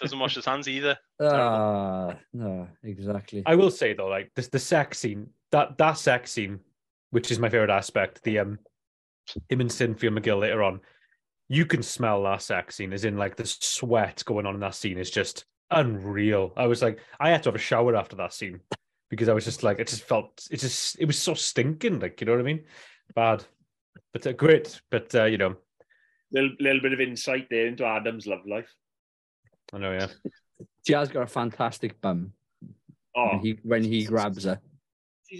[0.00, 3.42] Doesn't wash his hands either Ah, no, exactly.
[3.46, 6.60] I will say though, like this, the sex scene, that that sex scene,
[7.10, 8.58] which is my favorite aspect, the um,
[9.48, 10.80] him and Cynthia McGill later on,
[11.48, 14.74] you can smell that sex scene, as in like the sweat going on in that
[14.74, 16.52] scene is just unreal.
[16.56, 18.60] I was like, I had to have a shower after that scene
[19.08, 22.20] because I was just like, it just felt, it just, it was so stinking, like
[22.20, 22.64] you know what I mean?
[23.14, 23.44] Bad,
[24.12, 25.56] but uh, great, but uh, you know,
[26.32, 28.68] Little, little bit of insight there into Adam's love life.
[29.72, 30.06] I know, yeah.
[30.86, 32.32] She has got a fantastic bum
[33.16, 34.60] Oh, when he when he grabs her.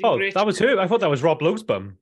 [0.02, 0.78] Oh, that was her.
[0.80, 1.98] I thought that was Rob Lowe's bum.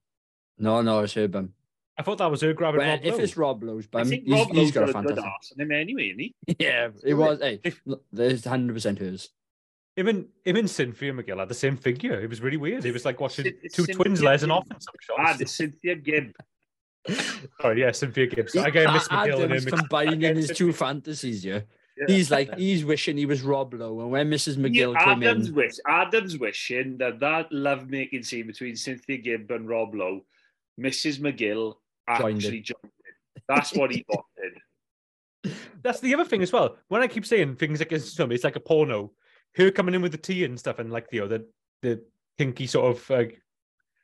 [0.58, 1.52] No, no, it's her bum.
[1.98, 3.20] I thought that was her grabbing Well, Rob if Lowe.
[3.24, 5.16] it's Rob Lowe's I bum, think he's, Rob he's Lowe's got a got a good
[5.16, 5.24] fantastic.
[5.32, 6.34] arse on him anyway, isn't he?
[6.58, 7.40] Yeah, it was.
[7.40, 9.30] Hey, look, there's hundred percent hers.
[9.96, 12.20] Him and him and Cynthia McGill had the same figure.
[12.20, 12.84] It was really weird.
[12.84, 14.56] It was like watching Cyn- two Cynthia twins lesing Gibb.
[14.56, 15.38] off in some Ah, shots.
[15.38, 16.32] the Cynthia Gibb.
[17.60, 18.56] Sorry, yeah, Cynthia Gibbs.
[18.56, 19.70] I get Miss McGill and Adam's him.
[19.70, 21.44] mixed- I combining his two fantasies
[21.96, 22.06] here.
[22.08, 24.56] He's like he's wishing he was Rob Lowe, and when Mrs.
[24.56, 29.50] McGill Yeah, came Adam's in, wish, Adam's wishing that that love-making scene between Cynthia Gibb
[29.50, 30.24] and Rob Lowe,
[30.80, 31.18] Mrs.
[31.20, 31.74] McGill
[32.18, 33.42] Joined actually joined in.
[33.48, 35.54] That's what he wanted.
[35.82, 36.76] That's the other thing as well.
[36.88, 39.12] When I keep saying things like it's, it's like a porno,
[39.56, 41.46] her coming in with the tea and stuff, and like you know the
[41.82, 42.02] the
[42.38, 43.24] kinky sort of uh,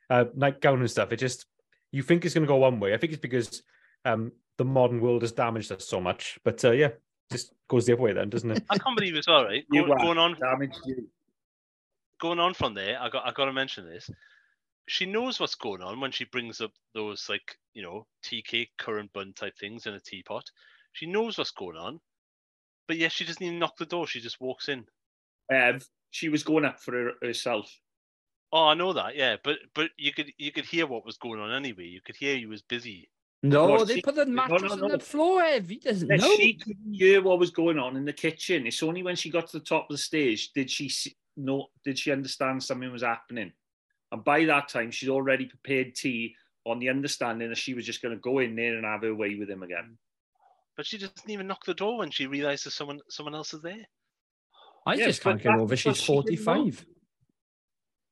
[0.09, 1.11] uh, nightgown and stuff.
[1.11, 1.45] It just
[1.91, 2.93] you think it's going to go one way.
[2.93, 3.63] I think it's because
[4.05, 6.39] um, the modern world has damaged us so much.
[6.43, 6.89] But uh, yeah,
[7.31, 8.63] just goes the other way then, doesn't it?
[8.69, 9.63] I can't believe as well, right?
[9.71, 9.99] You Go- are.
[9.99, 11.07] going on, Damaged you.
[12.19, 14.09] going on from there, I got I got to mention this.
[14.87, 18.71] She knows what's going on when she brings up those like you know tea cake,
[18.77, 20.43] currant bun type things in a teapot.
[20.93, 21.99] She knows what's going on,
[22.87, 24.07] but yes, she doesn't even knock the door.
[24.07, 24.85] She just walks in.
[25.49, 27.71] Ev, she was going up for her, herself.
[28.53, 31.39] Oh, I know that, yeah, but but you could you could hear what was going
[31.39, 31.85] on anyway.
[31.85, 33.07] You could hear he was busy.
[33.43, 35.41] No, No, they she- put the no, mattress no, on the floor.
[35.43, 35.67] Ev.
[35.69, 36.35] He doesn't Yeah, know.
[36.35, 38.67] She couldn't hear what was going on in the kitchen.
[38.67, 41.67] It's only when she got to the top of the stage did she see, know,
[41.83, 43.51] did she understand something was happening.
[44.11, 48.01] And by that time, she'd already prepared tea on the understanding that she was just
[48.01, 49.97] going to go in there and have her way with him again.
[50.77, 53.85] But she doesn't even knock the door when she realizes someone someone else is there.
[54.85, 55.75] I Yeah, just can't get over.
[55.75, 56.85] She's she forty-five.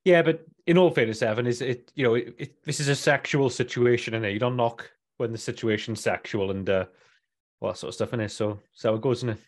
[0.06, 2.96] Yeah, but in all fairness, Evan, is it you know it, it, this is a
[2.96, 6.86] sexual situation, and you don't knock when the situation's sexual and uh,
[7.60, 8.29] all that sort of stuff in it.
[8.32, 9.39] So so it goes, isn't it?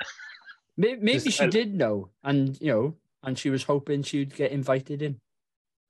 [0.76, 4.52] Maybe, maybe Just- she did know, and you know, and she was hoping she'd get
[4.52, 5.18] invited in.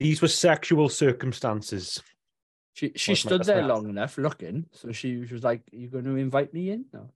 [0.00, 2.02] These were sexual circumstances.
[2.72, 6.16] She she What's stood there long enough looking, so she was like, "You going to
[6.16, 7.10] invite me in?" No,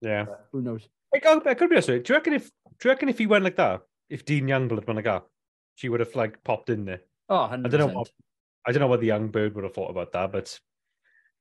[0.00, 0.26] Yeah.
[0.50, 0.88] who knows?
[1.14, 1.86] I could, I could be honest.
[1.88, 2.50] Do you reckon if
[2.80, 5.24] do you reckon if he went like that, if Dean Youngblood went like that,
[5.76, 7.02] she would have like popped in there?
[7.28, 8.10] Oh, I don't know what
[8.66, 10.58] I don't know what the young bird would have thought about that, but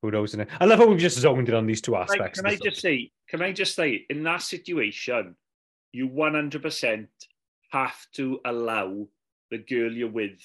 [0.04, 0.36] who knows?
[0.36, 0.50] Innit?
[0.60, 2.42] I love how we've just zoned in on these two Like, aspects.
[2.42, 5.36] can I just say, can I just say, in that situation,
[5.94, 7.08] you 100%
[7.72, 9.08] have to allow
[9.50, 10.39] the girl you're with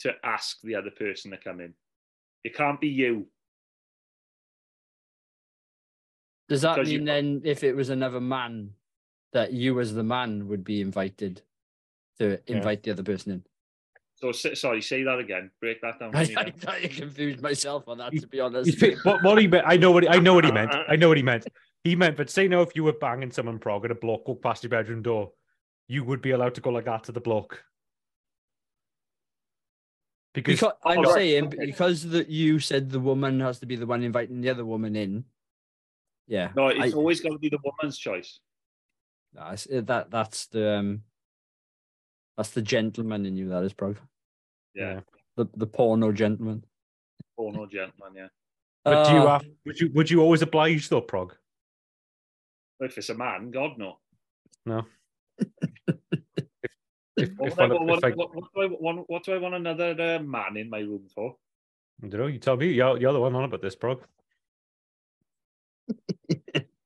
[0.00, 1.72] to ask the other person to come in.
[2.44, 3.26] It can't be you.
[6.48, 8.74] Does that because you- mean then, if it was another man,
[9.32, 11.42] that you as the man would be invited
[12.18, 12.56] to Yeah.
[12.56, 13.44] invite the other person in?
[14.20, 15.50] So, sorry, say that again.
[15.60, 16.10] Break that down.
[16.10, 16.54] for I, me I, again.
[16.66, 18.80] I confused myself on that, to be honest.
[18.80, 20.72] He's what, what he meant, I know what he, I know what he meant.
[20.74, 21.46] Uh, uh, I know what he meant.
[21.84, 24.42] He meant, but say now if you were banging someone prog and a block walked
[24.42, 25.30] past your bedroom door,
[25.86, 27.62] you would be allowed to go like that to the block.
[30.34, 31.66] Because, Because I'm Oh, saying okay.
[31.66, 34.96] because that you said the woman has to be the one inviting the other woman
[34.96, 35.24] in.
[36.26, 38.40] Yeah, No, it's I- always going to be the woman's choice.
[39.32, 41.02] that's eh, that that's the um,
[42.38, 43.48] that's the gentleman in you.
[43.50, 43.94] That is, bro.
[44.74, 45.00] Yeah.
[45.36, 46.64] The the porno gentleman.
[47.36, 48.28] Porno gentleman, yeah.
[48.84, 51.34] but do you Uh, have, would you would you always oblige though, prog?
[52.80, 53.98] If it's a man, God no.
[54.64, 54.86] No.
[57.20, 59.10] If, What, if would I- one- what, if I- what, what do I want?
[59.10, 61.34] What do I want another uh, man in my room for?
[62.00, 62.26] I don't know.
[62.28, 62.68] You tell me.
[62.68, 64.04] You're, you're the one on about this, prog.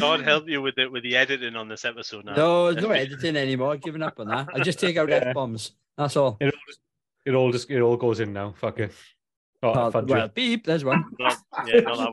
[0.00, 2.34] God help you with the with the editing on this episode now.
[2.34, 3.72] no, there's no editing anymore.
[3.72, 4.48] I've given up on that.
[4.54, 5.16] I just take out Yeah.
[5.26, 5.72] f bombs.
[5.96, 6.36] That's all.
[6.40, 6.80] It all just
[7.26, 8.54] it all just it all goes in now.
[8.58, 8.92] Fuck it.
[9.62, 10.34] Oh, fudge well, it.
[10.34, 10.64] beep.
[10.66, 11.04] There's one.
[11.18, 12.12] Not, yeah, not that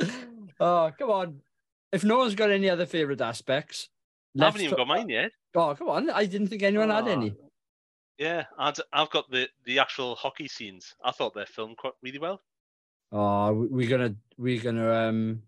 [0.00, 0.08] one.
[0.60, 1.40] oh, come on.
[1.92, 3.88] If no one's got any other favorite aspects,
[4.40, 5.32] I haven't even ta- got mine yet.
[5.54, 6.10] Oh, come on.
[6.10, 7.12] I didn't think anyone had Ah.
[7.12, 7.34] any.
[8.18, 10.94] Yeah, I'd, I've got the the actual hockey scenes.
[11.04, 12.40] I thought they're filmed quite really well.
[13.12, 15.42] Oh, we- we're gonna we're gonna um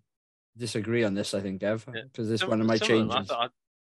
[0.56, 1.34] disagree on this.
[1.34, 2.02] I think, Ev, Yeah.
[2.04, 3.30] because it's Some- one of my some them, I changes.
[3.30, 3.48] I,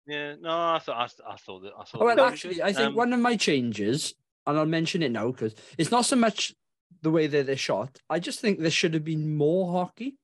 [0.07, 2.01] yeah, no, I thought I, I thought that I thought.
[2.01, 2.61] Oh, well, actually.
[2.63, 4.15] I think Um, one of my changes,
[4.47, 6.53] and I'll mention it now because it's not so much
[7.01, 7.99] the way that they're shot.
[8.09, 10.17] I just think there should have been more hockey.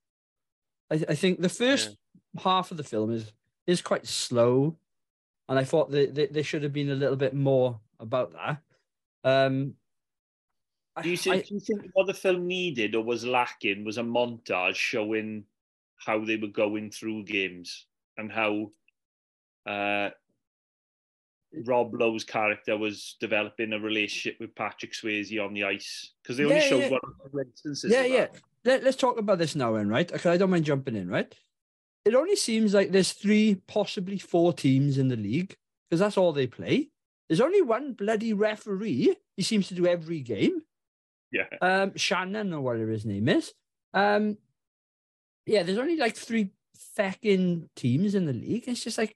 [0.92, 1.96] I, I think the first
[2.44, 3.32] half of the film is
[3.68, 4.78] is quite slow,
[5.48, 8.62] and I thought that that there should have been a little bit more about that.
[9.24, 9.76] Um,
[11.02, 13.98] Do you, I- think, do you think what the film needed or was lacking was
[13.98, 15.44] a montage showing
[15.98, 18.72] how they were going through games and how
[19.66, 20.10] uh,
[21.66, 26.12] Rob Lowe's character was developing a relationship with Patrick Swayze on the ice?
[26.22, 26.90] Because they only Yeah, showed yeah.
[26.90, 27.92] one or two instances.
[27.92, 28.28] yeah, yeah.
[28.64, 30.12] Let, let's talk about this now, then, right?
[30.12, 31.34] Okay, I don't mind jumping in, right?
[32.06, 35.56] It only seems like there's three, possibly four teams in the league
[35.90, 36.90] because that's all they play.
[37.28, 39.16] There's only one bloody referee.
[39.36, 40.62] He seems to do every game.
[41.36, 41.58] Yeah.
[41.62, 43.54] Um, Shannon or whatever his name is.
[43.94, 44.38] Um,
[45.46, 46.52] yeah, there's only like three
[46.96, 48.64] fucking teams in the league.
[48.68, 49.16] It's just like,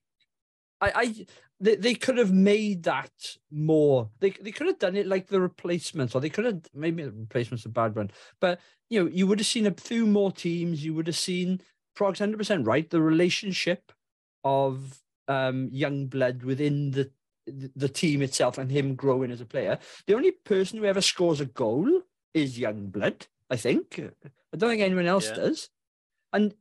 [0.81, 1.25] I, I
[1.61, 3.11] they, they could have made that
[3.51, 4.09] more.
[4.19, 7.11] They they could have done it like the replacements, or they could have maybe the
[7.11, 8.11] replacements a bad one.
[8.39, 10.83] But you know, you would have seen a few more teams.
[10.83, 11.61] You would have seen
[11.95, 12.89] Prog's hundred percent right.
[12.89, 13.91] The relationship
[14.43, 17.11] of um, Youngblood within the
[17.75, 19.79] the team itself and him growing as a player.
[20.07, 22.03] The only person who ever scores a goal
[22.33, 23.27] is Youngblood.
[23.49, 23.99] I think.
[24.53, 25.35] I don't think anyone else Yeah.
[25.35, 25.69] does.
[26.33, 26.53] And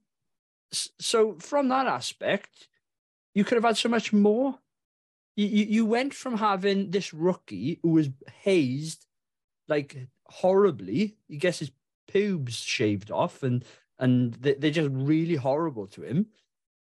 [0.73, 2.69] so, from that aspect,
[3.35, 4.59] you could have had so much more.
[5.37, 8.09] You, you, you went from having this rookie who was
[8.43, 9.07] hazed
[9.69, 11.17] like horribly.
[11.29, 11.71] He gets his
[12.09, 13.65] pubes shaved off, and
[13.99, 16.27] and they, they're just really horrible to him.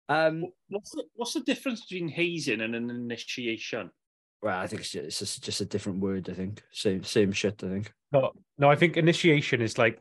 [0.07, 3.91] Um, What's the, what's the difference between hazing and an initiation?
[4.41, 6.29] well, I think it's just, it's just just a different word.
[6.29, 7.63] I think same same shit.
[7.63, 7.93] I think.
[8.15, 9.99] No, no, I think initiation is like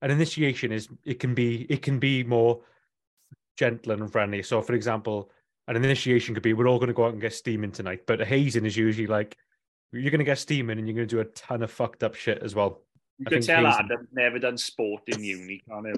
[0.00, 2.60] an initiation is it can be it can be more
[3.56, 4.42] gentle and friendly.
[4.42, 5.30] So, for example,
[5.68, 8.20] an initiation could be we're all going to go out and get steaming tonight, but
[8.20, 9.36] a hazing is usually like
[9.92, 12.14] you're going to get steaming and you're going to do a ton of fucked up
[12.14, 12.80] shit as well.
[13.18, 15.94] You I can tell hazing- Adam's never done sport in uni, can't you?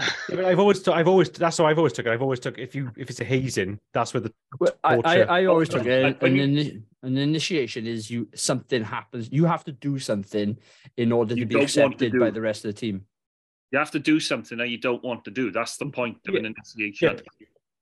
[0.00, 2.10] Yeah, but I've always, I've always, that's how I've always took it.
[2.12, 4.94] I've always took if you if it's a hazing, that's where the Well, I, I,
[5.02, 5.30] torture.
[5.30, 6.02] I always took it.
[6.02, 9.28] Like when An, you- an initiation is you something happens.
[9.30, 10.56] You have to do something
[10.96, 13.04] in order to be don't to accepted by the rest of the team.
[13.72, 15.50] You have to do something that you don't want to do.
[15.50, 17.20] That's the point of an initiation.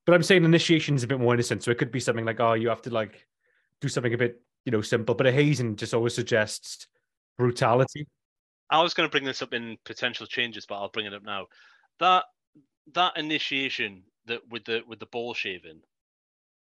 [0.05, 2.41] But I'm saying initiation is a bit more innocent, so it could be something like,
[2.41, 3.27] oh, you have to like
[3.81, 5.15] do something a bit, you know, simple.
[5.15, 6.87] But a hazing just always suggests
[7.37, 8.07] brutality.
[8.71, 11.23] I was going to bring this up in potential changes, but I'll bring it up
[11.25, 11.47] now.
[12.01, 12.25] That
[12.95, 15.81] that initiation that with the with the ball shaving,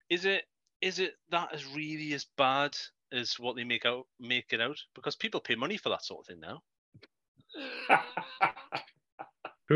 [0.09, 0.43] is it
[0.81, 2.75] is it that as really as bad
[3.11, 4.77] as what they make out make it out?
[4.95, 6.61] Because people pay money for that sort of thing now.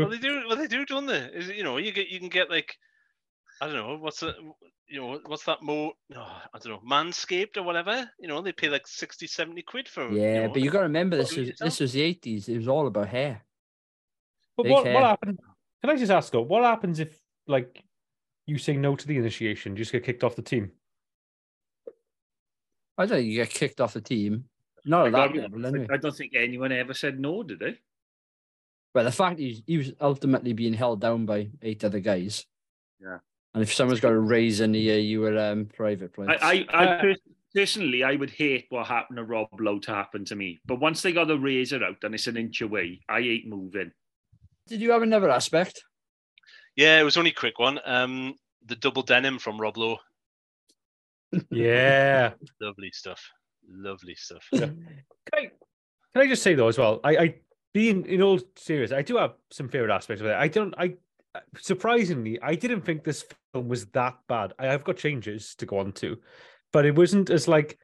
[0.00, 0.42] Well, they do.
[0.46, 1.18] Well, they do, don't they?
[1.18, 2.76] Is it, you know, you get you can get like,
[3.60, 4.34] I don't know, what's it?
[4.88, 5.92] You know, what's that more?
[6.10, 8.08] No, oh, I don't know, manscaped or whatever.
[8.18, 10.10] You know, they pay like 60, 70 quid for.
[10.12, 12.48] Yeah, know, but you got to remember this was this was the eighties.
[12.48, 13.42] It was all about hair.
[14.56, 14.94] But what, hair.
[14.94, 15.38] what happened?
[15.82, 17.82] Can I just ask though, what happens if like
[18.46, 20.72] you say no to the initiation, you just get kicked off the team?
[22.98, 24.44] I don't think you get kicked off the team.
[24.84, 25.86] Not at I that don't- level, anyway.
[25.90, 27.78] I don't think anyone ever said no, did they?
[28.94, 32.46] Well, the fact is, he was ultimately being held down by eight other guys.
[33.00, 33.18] Yeah.
[33.52, 36.38] And if someone's got a razor near you were um, private I, place.
[36.40, 37.18] I, I Uh, pers-
[37.54, 40.60] personally, I would hate what happened to Rob Lowe to happen to me.
[40.64, 43.92] But once they got the razor out and it's an inch away, I ain't moving.
[44.66, 45.82] Did you have another aspect?
[46.74, 47.80] Yeah, it was only a quick one.
[47.84, 49.98] Um, the double denim from Rob Lowe.
[51.50, 52.32] Yeah.
[52.60, 53.22] Lovely stuff.
[53.68, 54.46] Lovely stuff.
[54.52, 54.76] Can
[55.34, 57.00] I, can I just say though as well?
[57.02, 57.34] I, I
[57.74, 60.34] being in all serious, I do have some favorite aspects of it.
[60.34, 60.74] I don't.
[60.78, 60.94] I
[61.58, 64.52] surprisingly, I didn't think this film was that bad.
[64.58, 66.16] I have got changes to go on to,
[66.72, 67.78] but it wasn't as like.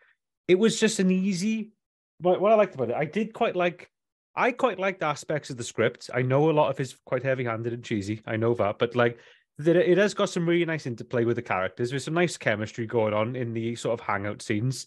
[0.48, 1.72] It was just an easy.
[2.20, 3.90] What, what I liked about it, I did quite like.
[4.34, 6.10] I quite liked aspects of the script.
[6.12, 8.22] I know a lot of it's quite heavy-handed and cheesy.
[8.26, 9.18] I know that, but like
[9.58, 11.90] that, it has got some really nice interplay with the characters.
[11.90, 14.86] There's some nice chemistry going on in the sort of hangout scenes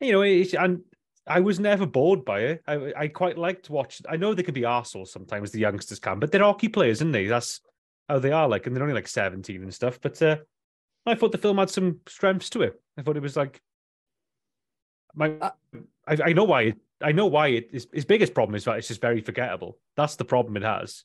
[0.00, 0.80] you know, it's, and
[1.26, 2.62] I was never bored by it.
[2.66, 4.06] I I quite liked watching.
[4.08, 7.12] I know they can be arseholes sometimes, the youngsters can, but they're hockey players, aren't
[7.12, 7.26] they?
[7.26, 7.60] That's
[8.08, 8.48] how they are.
[8.48, 10.00] Like, and they're only like seventeen and stuff.
[10.00, 10.38] But uh,
[11.06, 12.80] I thought the film had some strengths to it.
[12.98, 13.60] I thought it was like
[15.14, 15.32] my.
[15.40, 15.50] Uh,
[16.06, 16.74] I, I know why.
[17.00, 17.68] It, I know why it.
[17.72, 19.78] His, his biggest problem is that it's just very forgettable.
[19.96, 21.04] That's the problem it has.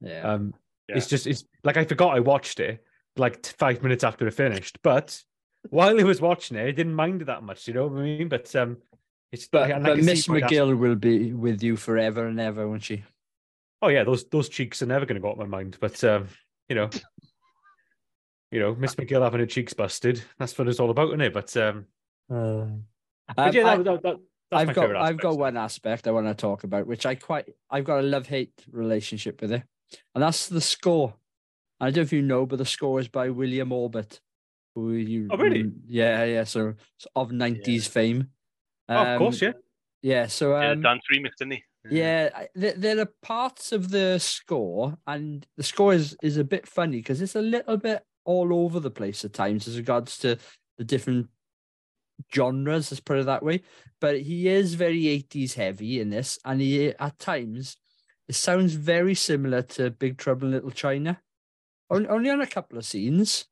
[0.00, 0.22] Yeah.
[0.22, 0.54] Um,
[0.88, 0.96] Yeah.
[0.96, 2.84] it's just it's like I forgot I watched it
[3.16, 5.22] like five minutes after it finished, but
[5.70, 7.68] while I was watching it, I didn't mind it that much.
[7.68, 8.28] You know what I mean?
[8.28, 8.78] But um,
[9.32, 12.82] it's but and I but Miss McGill will be with you forever and ever, won't
[12.84, 13.04] she?
[13.82, 15.76] Oh yeah, those those cheeks are never going to go out my mind.
[15.80, 16.28] But um,
[16.68, 16.90] you know,
[18.50, 20.22] you know, Miss McGill having her cheeks busted.
[20.38, 21.32] That's what it's all about, isn't it?
[21.32, 21.86] But um,
[22.28, 22.84] Um,
[23.36, 24.16] but yeah, I- that, that, that,
[24.50, 24.96] that's I've got.
[24.96, 28.02] I've got one aspect I want to talk about, which I quite I've got a
[28.02, 29.62] love hate relationship with it,
[30.14, 31.14] and that's the score.
[31.80, 34.20] I don't know if you know, but the score is by William Orbit.
[34.74, 35.28] Who you?
[35.30, 35.70] Oh, really?
[35.86, 36.44] Yeah, yeah.
[36.44, 36.74] So
[37.16, 38.30] of nineties fame.
[38.88, 39.52] Oh, of course, Um, yeah.
[40.02, 40.26] Yeah.
[40.26, 41.64] So Yeah, um, dance remix, didn't he?
[41.90, 46.66] yeah, there, there are parts of the score, and the score is is a bit
[46.66, 50.38] funny because it's a little bit all over the place at times as regards to
[50.78, 51.28] the different
[52.34, 52.90] genres.
[52.90, 53.62] Let's put it that way.
[54.00, 57.76] But he is very eighties heavy in this, and he at times
[58.28, 61.20] it sounds very similar to Big Trouble in Little China,
[61.90, 63.46] only, only on a couple of scenes.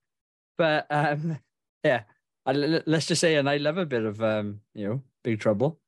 [0.57, 1.39] But um,
[1.85, 2.03] yeah,
[2.47, 5.81] I, let's just say, and I love a bit of um, you know, Big Trouble.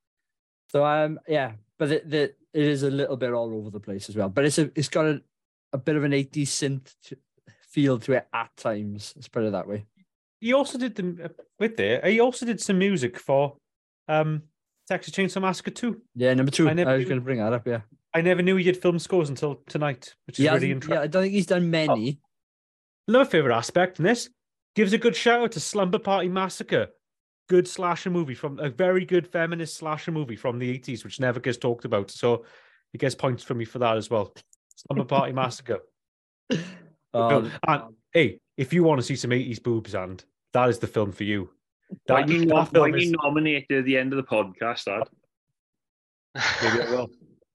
[0.71, 4.09] So um, yeah, but it, the, it is a little bit all over the place
[4.09, 4.29] as well.
[4.29, 5.23] But it's a, it's got a,
[5.73, 7.17] a bit of an 80s synth
[7.63, 9.13] feel to it at times.
[9.17, 9.87] Let's put it that way.
[10.41, 12.01] He also did the with there.
[12.05, 13.57] He also did some music for
[14.09, 14.43] um
[14.89, 16.01] Texas Chainsaw Massacre 2.
[16.17, 16.67] Yeah, number two.
[16.67, 17.67] I I, never was knew- going to bring that up.
[17.67, 17.81] Yeah,
[18.15, 20.97] I never knew he did film scores until tonight, which is he really interesting.
[20.97, 21.03] yeah.
[21.03, 22.19] I don't think he's done many.
[23.07, 24.29] Another favorite aspect in this
[24.75, 26.89] gives a good shout out to Slumber Party Massacre.
[27.49, 31.41] Good slasher movie from a very good feminist slasher movie from the 80s, which never
[31.41, 32.09] gets talked about.
[32.11, 32.45] So
[32.93, 34.33] he gets points from me for that as well.
[34.77, 35.81] Slumber Party Massacre.
[37.13, 37.83] Um, and
[38.13, 41.25] hey, if you want to see some 80s boobs, and that is the film for
[41.25, 41.49] you.
[42.07, 44.23] Why That, you, that nom- film why is- you nominated at the end of the
[44.23, 45.05] podcast, Dad?
[46.63, 47.11] maybe I will.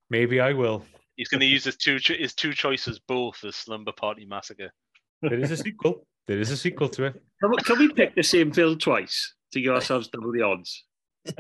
[0.09, 0.83] Maybe I will.
[1.15, 4.71] He's going to use his two cho- his two choices both as Slumber Party Massacre.
[5.21, 6.07] There is a sequel.
[6.27, 7.21] There is a sequel to it.
[7.39, 10.83] Can we, can we pick the same film twice to give ourselves double the odds?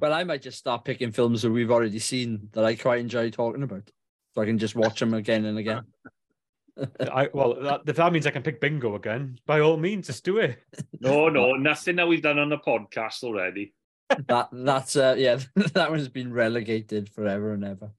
[0.00, 3.30] well, I might just start picking films that we've already seen that I quite enjoy
[3.30, 3.88] talking about,
[4.34, 5.82] so I can just watch them again and again.
[7.00, 10.24] I well, that, if that means I can pick bingo again, by all means, just
[10.24, 10.58] do it.
[11.00, 13.74] No, no, nothing that we've done on the podcast already.
[14.28, 15.38] that that's uh, yeah,
[15.74, 17.92] that one's been relegated forever and ever.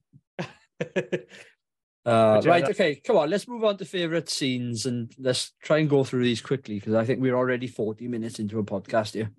[2.04, 5.78] Uh, right, that- okay, come on, let's move on to favorite scenes and let's try
[5.78, 9.14] and go through these quickly because I think we're already 40 minutes into a podcast
[9.14, 9.30] here.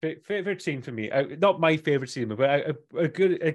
[0.00, 3.42] Fa- favorite scene for me, uh, not my favorite scene, but a, a, a good
[3.42, 3.54] a,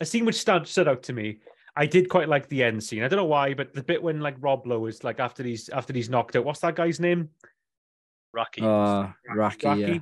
[0.00, 1.38] a scene which stood, stood out to me.
[1.76, 3.02] I did quite like the end scene.
[3.02, 5.68] I don't know why, but the bit when like Rob Lowe is like after he's
[5.68, 6.44] after he's knocked out.
[6.44, 7.28] What's that guy's name?
[8.32, 8.62] Rocky.
[8.62, 9.98] Uh, Rocky, yeah.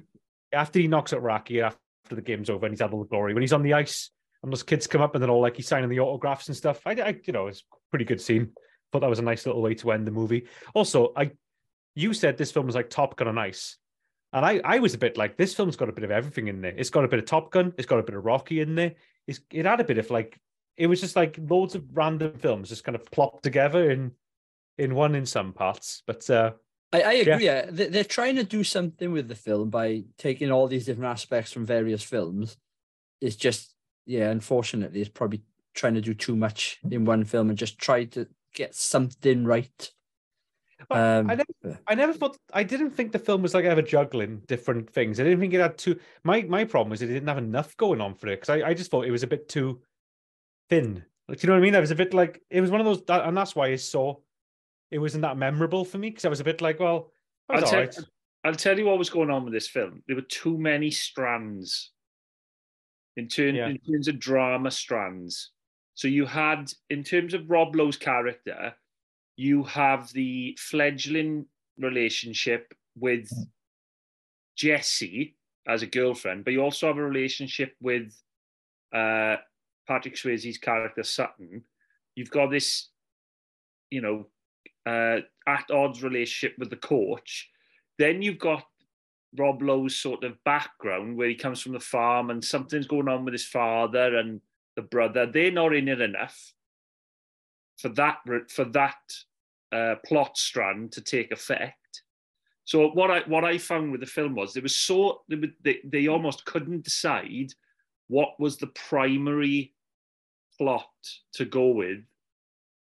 [0.53, 1.79] After he knocks out Rocky after
[2.11, 3.35] the game's over and he's had all the glory.
[3.35, 4.11] When he's on the ice
[4.43, 6.81] and those kids come up and they're all like he's signing the autographs and stuff.
[6.87, 8.53] I, I you know, it's pretty good scene.
[8.93, 10.47] Thought that was a nice little way to end the movie.
[10.75, 11.33] Also, I
[11.97, 13.79] you said this film was like Top Gun on ice.
[14.33, 16.61] And I, I was a bit like, this film's got a bit of everything in
[16.61, 16.75] there.
[16.77, 17.73] It's got a bit of Top Gun.
[17.79, 18.95] It's got a bit of Rocky in there.
[19.29, 20.41] It's, it had a bit of like,
[20.77, 24.13] it was just like loads of random films just kind of plopped together in
[24.79, 26.03] in one in some parts.
[26.07, 26.53] But uh,
[26.93, 27.45] I, I agree.
[27.45, 27.67] Yeah.
[27.71, 31.53] They, they're trying to do something with the film by taking all these different aspects
[31.53, 32.57] from various films.
[33.21, 33.75] It's just,
[34.07, 35.43] yeah, unfortunately, it's probably
[35.75, 39.93] trying to do too much in one film and just try to get something right.
[40.91, 44.43] Um, I never, I never thought, I didn't think the film was like ever juggling
[44.47, 45.19] different things.
[45.19, 45.99] I didn't think it had too.
[46.25, 48.75] My my problem was it didn't have enough going on for it because I, I
[48.75, 49.81] just thought it was a bit too
[50.75, 51.05] thin.
[51.29, 51.75] Like, do you know what I mean?
[51.75, 54.23] I was a bit like it was one of those, and that's why it's so.
[54.91, 57.11] It wasn't that memorable for me because I was a bit like, well,
[57.49, 57.99] I'll tell, right.
[58.45, 60.03] I'll tell you what was going on with this film.
[60.07, 61.91] There were too many strands
[63.17, 63.69] in, turn, Yeah.
[63.69, 65.51] in terms of drama strands.
[65.95, 68.75] So you had, in terms of Rob Lowe's character,
[69.37, 71.47] you have the fledgling
[71.79, 73.29] relationship with
[74.57, 78.15] Jessie as a girlfriend, but you also have a relationship with
[78.93, 79.37] uh,
[79.87, 81.65] Patrick Swayze's character Sutton.
[82.15, 82.89] You've got this,
[83.91, 84.27] you know,
[84.87, 87.49] uh, at odds relationship with the coach.
[87.99, 88.65] Then you've got
[89.37, 93.25] Rob Lowe's sort of background where he comes from the farm and something's going on
[93.25, 94.41] with his father and
[94.77, 95.27] the brother.
[95.27, 96.53] They're not in it enough
[97.79, 98.19] for that
[98.49, 98.97] for that
[99.73, 102.03] uh, plot strand to take effect.
[102.65, 105.81] So what I what I found with the film was there was so they, they,
[105.85, 107.53] they almost couldn't decide
[108.09, 109.73] what was the primary
[110.59, 110.89] plot
[111.35, 111.99] to go with?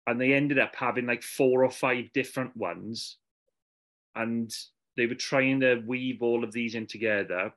[0.06, 3.18] And they ended up having like four or five different ones.
[4.16, 4.54] And
[4.96, 7.54] they were trying to weave all of these in together.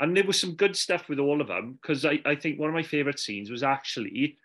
[0.00, 2.68] And there was some good stuff with all of them because I, I think one
[2.68, 4.38] of my favorite scenes was actually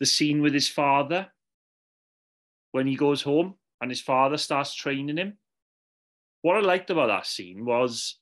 [0.00, 1.28] the scene with his father
[2.72, 5.38] when he goes home and his father starts training him.
[6.42, 8.16] What i liked about that scene was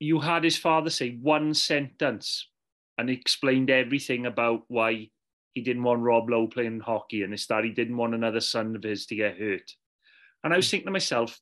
[0.00, 2.48] you had his father say one sentence
[2.98, 5.10] and explained everything about why
[5.52, 8.74] he didn't want Rob Lowe playing hockey and his dad he didn't want another son
[8.74, 9.70] of his to get hurt.
[10.42, 10.70] And I was hmm.
[10.70, 11.38] thinking to myself,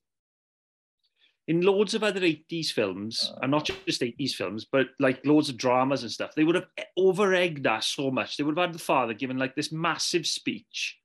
[1.47, 3.39] in loads of other 80s films, uh.
[3.41, 6.67] and not just 80s films, but like loads of dramas and stuff, they would have
[6.97, 8.37] over egged that so much.
[8.37, 10.99] They would have had the father giving like this massive speech,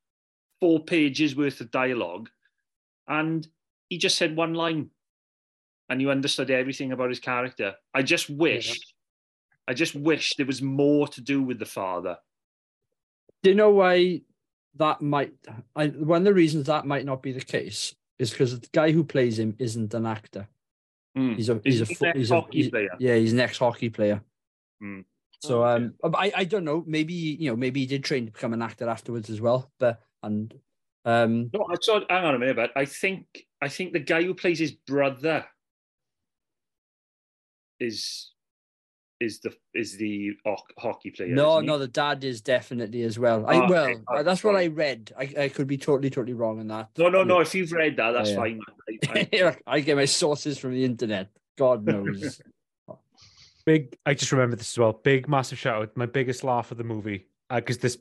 [0.61, 2.29] four pages worth of dialogue,
[3.09, 3.47] and
[3.89, 4.91] he just said one line
[5.89, 7.75] and you understood everything about his character.
[7.93, 8.79] I just wish,
[9.69, 12.17] I just wish there was more to do with the father.
[13.43, 14.23] Do you know why
[14.77, 15.33] that might?
[15.77, 18.91] I, one of the reasons that might not be the case is because the guy
[18.91, 20.49] who plays him isn't an actor.
[21.17, 21.37] Mm.
[21.37, 22.89] He's a he's a He's fo- he's a ex-hockey he's- player.
[22.99, 24.23] Yeah, he's an ex hockey player.
[24.83, 25.05] Mm.
[25.41, 26.83] So um, I I don't know.
[26.87, 29.71] Maybe you know maybe he did train to become an actor afterwards as well.
[29.79, 30.53] But and
[31.05, 33.27] um, No, I saw, hang on a minute, but I think
[33.61, 35.45] I think the guy who plays his brother
[37.85, 38.31] is
[39.21, 40.33] is the is the
[40.79, 41.29] hockey player.
[41.35, 43.47] no, no, the dad is definitely as well.
[43.47, 44.01] I Oh, well, okay.
[44.09, 45.13] uh, that's what I read.
[45.19, 46.91] I, I could be totally, totally wrong on that.
[46.99, 47.41] no, no, no.
[47.41, 48.37] If you've read that, that's Yeah.
[48.37, 48.61] fine.
[48.89, 51.29] I, I, I get my sources from the internet.
[51.57, 52.41] God knows.
[53.67, 53.97] Big.
[54.05, 54.93] I just remember this as well.
[54.93, 55.97] Big, massive shout out.
[55.97, 57.97] My biggest laugh of the movie because this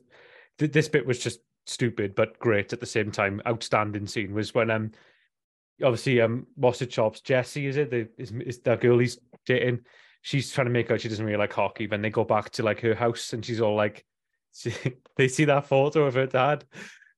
[0.58, 3.40] th- this bit was just stupid but great at the same time.
[3.46, 4.90] Outstanding scene was when um
[5.82, 9.80] obviously um what's it chops Jesse is it the is, is that girl he's dating.
[10.22, 11.86] She's trying to make out she doesn't really like hockey.
[11.86, 14.04] Then they go back to like her house and she's all like,
[15.16, 16.64] they see that photo of her dad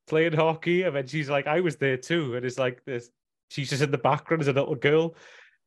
[0.07, 3.11] playing hockey, and then she's like, I was there too, and it's like this.
[3.51, 5.14] She's just in the background as a little girl.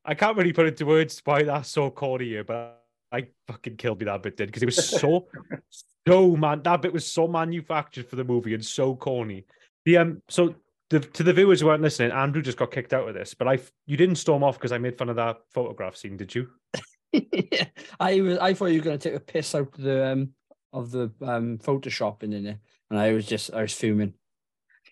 [0.04, 4.00] I can't really put into words why that's so corny here, but I fucking killed
[4.00, 5.28] me that bit did because it was so
[6.08, 9.46] so man that bit was so manufactured for the movie and so corny.
[9.86, 10.56] The um so
[10.90, 13.48] the, to the viewers who weren't listening, Andrew just got kicked out of this, but
[13.48, 16.50] I you didn't storm off because I made fun of that photograph scene, did you?
[17.14, 17.66] yeah,
[18.00, 20.30] I was I thought you were going to take a piss out of the um
[20.74, 22.58] of the um photoshopping in it,
[22.90, 24.14] and I was just I was fuming.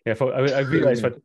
[0.05, 1.21] Yeah, pho- I, I realized that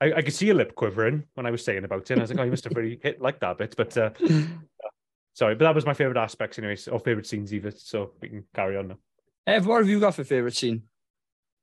[0.00, 2.10] I, I could see your lip quivering when I was saying about it.
[2.10, 3.74] And I was like, oh, you must have really hit like that bit.
[3.76, 4.10] But uh,
[5.34, 7.76] sorry, but that was my favorite aspects, anyways, or favorite scenes, even.
[7.76, 8.98] So we can carry on now.
[9.46, 10.82] Ev, what have you got for favorite scene?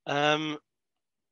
[0.06, 0.58] Um,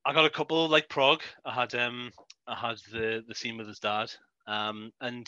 [0.06, 1.22] I got a couple like Prog.
[1.44, 2.12] I had um,
[2.48, 4.12] I had the the scene with his dad.
[4.48, 5.28] Um, and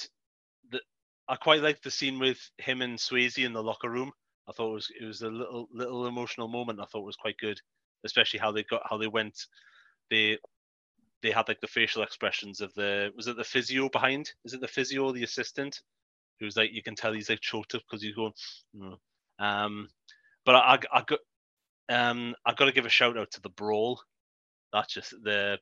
[0.71, 0.81] the
[1.27, 4.11] I quite liked the scene with him and Swayze in the locker room.
[4.47, 6.79] I thought it was it was a little little emotional moment.
[6.79, 7.59] I thought was quite good,
[8.05, 9.35] especially how they got how they went.
[10.11, 10.37] They
[11.23, 14.31] they had like the facial expressions of the was it the physio behind?
[14.45, 15.81] Is it the physio or the assistant?
[16.39, 18.33] Who's like you can tell he's like choked up because he's going.
[18.75, 18.97] "Mm."
[19.39, 19.89] Um,
[20.45, 21.19] but I, I, I got
[21.89, 23.99] um I got to give a shout out to the brawl.
[24.73, 25.59] That's just the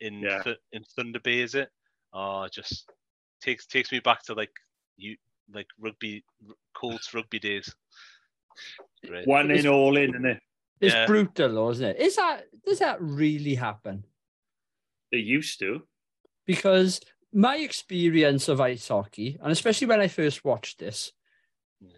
[0.00, 0.42] in Yeah.
[0.42, 1.70] Th- in Thunder Bay, is it?
[2.12, 2.88] Oh, it just
[3.40, 4.52] takes takes me back to like
[4.96, 5.16] you
[5.52, 6.24] like rugby
[6.74, 7.74] Colts rugby days.
[9.06, 9.26] Great.
[9.26, 10.42] one in, all in, isn't it?
[10.80, 11.06] It's Yeah.
[11.06, 11.98] brutal, though, isn't it?
[12.00, 14.04] Is that does that really happen?
[15.12, 15.86] They used to.
[16.46, 17.00] Because
[17.32, 21.12] my experience of ice hockey, and especially when I first watched this,
[21.80, 21.90] Yeah.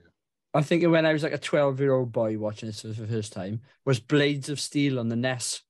[0.54, 3.06] I'm thinking when I was like a 12 year old boy watching this for the
[3.06, 5.62] first time, was Blades of Steel on the NES.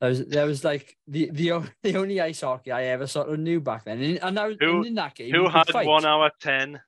[0.00, 3.38] That was, that was like the, the, the only ice hockey I ever sort of
[3.38, 4.02] knew back then.
[4.02, 5.86] And, and, I was, Who- and in that game, Who had fight.
[5.86, 6.80] one hour ten?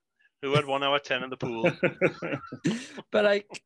[0.42, 1.70] Who had one hour ten in the pool?
[3.10, 3.62] but like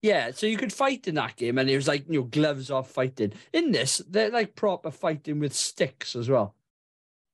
[0.00, 2.70] yeah so you could fight in that game and it was like you know gloves
[2.70, 6.54] off fighting in this they're like proper fighting with sticks as well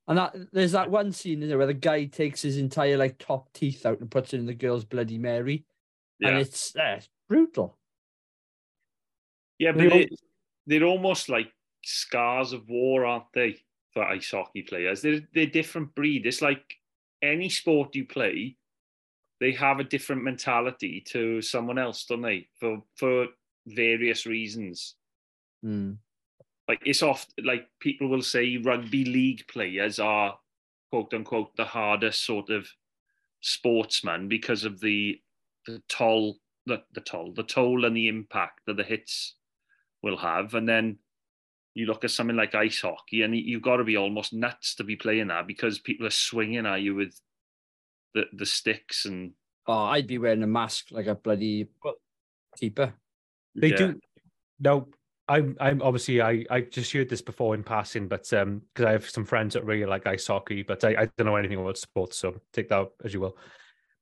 [0.09, 3.19] and that there's that one scene in there where the guy takes his entire like
[3.19, 5.65] top teeth out and puts it in the girl's bloody mary
[6.23, 7.77] and it's, uh, it's brutal
[9.59, 10.09] yeah, They but they,
[10.67, 11.53] they're almost like
[11.85, 13.57] scars of war, aren't they?
[13.93, 16.27] For ice hockey players, they're they're different breed.
[16.27, 16.65] It's like
[17.23, 18.57] any sport you play,
[19.41, 22.49] they have a different mentality to someone else, don't they?
[22.59, 23.29] For for
[23.67, 24.97] various reasons.
[25.65, 25.97] Mm.
[26.69, 30.39] like it's oft like people will say rugby league players are
[30.91, 32.69] quote unquote the hardest sort of
[33.41, 35.19] sportsman because of the
[35.67, 36.37] the toll
[36.67, 39.37] the, the toll the toll and the impact that the hits
[40.05, 40.99] will have and then
[41.75, 44.85] you look at something like ice hockey and you've got to be almost nuts to
[44.85, 47.19] be playing that because people are swinging at you with
[48.15, 49.33] the the sticks and
[49.67, 51.67] oh i'd be wearing a mask like a bloody
[52.57, 52.95] keeper
[53.55, 53.77] They yeah.
[53.77, 54.01] do.
[54.61, 54.89] No,
[55.29, 55.57] I'm.
[55.61, 56.21] I'm obviously.
[56.21, 56.45] I.
[56.51, 59.65] I just heard this before in passing, but um, because I have some friends that
[59.65, 62.91] really like ice hockey, but I, I don't know anything about sports, so take that
[63.05, 63.37] as you will.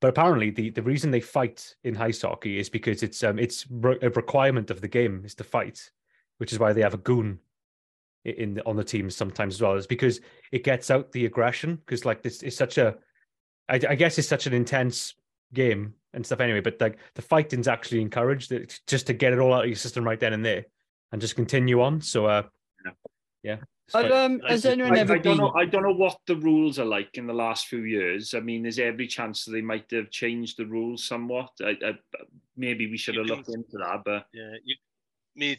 [0.03, 3.65] But apparently, the, the reason they fight in ice hockey is because it's um it's
[3.71, 5.91] re- a requirement of the game is to fight,
[6.39, 7.39] which is why they have a goon
[8.25, 9.75] in on the team sometimes as well.
[9.75, 10.19] Is because
[10.51, 12.97] it gets out the aggression because like this is such a,
[13.69, 15.13] I, I guess it's such an intense
[15.53, 16.59] game and stuff anyway.
[16.59, 19.77] But like the fighting's actually encouraged it's just to get it all out of your
[19.77, 20.65] system right then and there,
[21.13, 22.01] and just continue on.
[22.01, 22.43] So uh,
[23.41, 23.59] Yeah.
[23.93, 23.99] Yeah.
[24.01, 25.59] it's But, um, I has think- anyone I, ever I been don't know.
[25.59, 28.33] I don't know what the rules are like in the last few years.
[28.33, 31.49] I mean, there's every chance that they might have changed the rules somewhat.
[31.61, 31.93] I, I,
[32.55, 34.75] maybe we should You have looked into that, but Yeah, you
[35.35, 35.57] me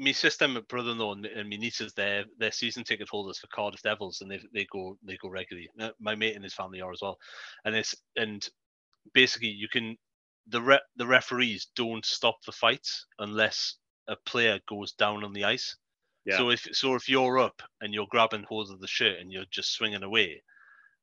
[0.00, 3.82] my sister, my brother-in-law, and and my nieces, they're they're season ticket holders for Cardiff
[3.82, 5.68] Devils, and they they go they go regularly.
[5.80, 7.18] Uh, My mate and his family are as well,
[7.64, 8.48] and it's and
[9.12, 9.96] basically you can
[10.46, 13.74] the re, the referees don't stop the fights unless
[14.06, 15.76] a player goes down on the ice.
[16.28, 19.32] Yeah, So if so if you're up and you're grabbing hold of the shirt and
[19.32, 20.42] you're just swinging away,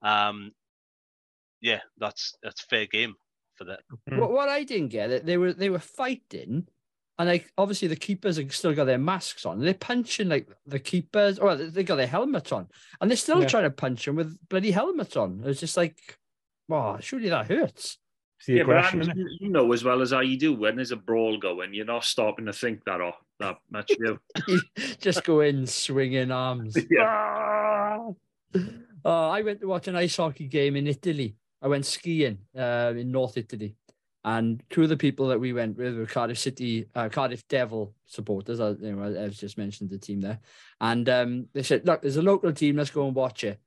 [0.01, 0.51] um,
[1.61, 3.15] yeah, that's that's fair game
[3.55, 3.81] for that.
[4.09, 4.19] Mm.
[4.19, 6.67] What, what I didn't get it, they were they were fighting,
[7.17, 9.59] and like obviously the keepers have still got their masks on.
[9.59, 12.67] They're punching like the keepers, or they got their helmets on,
[13.01, 13.47] and they're still Yeah.
[13.47, 15.41] trying to punch them with bloody helmets on.
[15.45, 16.19] It's just like,
[16.67, 17.97] wow, surely that hurts.
[18.37, 19.01] It's the Yeah, but aggression.
[19.01, 19.25] Ange, innit?
[19.39, 22.45] you know as well as I do when there's a brawl going, you're not stopping
[22.45, 23.91] to think that off that much.
[24.47, 24.59] You
[24.99, 26.75] Just go in swinging arms.
[26.99, 28.09] Ah!
[29.03, 31.35] Uh, I went to watch an ice hockey game in Italy.
[31.61, 33.75] I went skiing uh, in North Italy,
[34.23, 37.93] and two of the people that we went with were Cardiff City, uh, Cardiff Devil
[38.05, 38.59] supporters.
[38.59, 40.39] I, you know, I, I've just mentioned the team there,
[40.81, 42.77] and um, they said, "Look, there's a local team.
[42.77, 43.59] Let's go and watch it."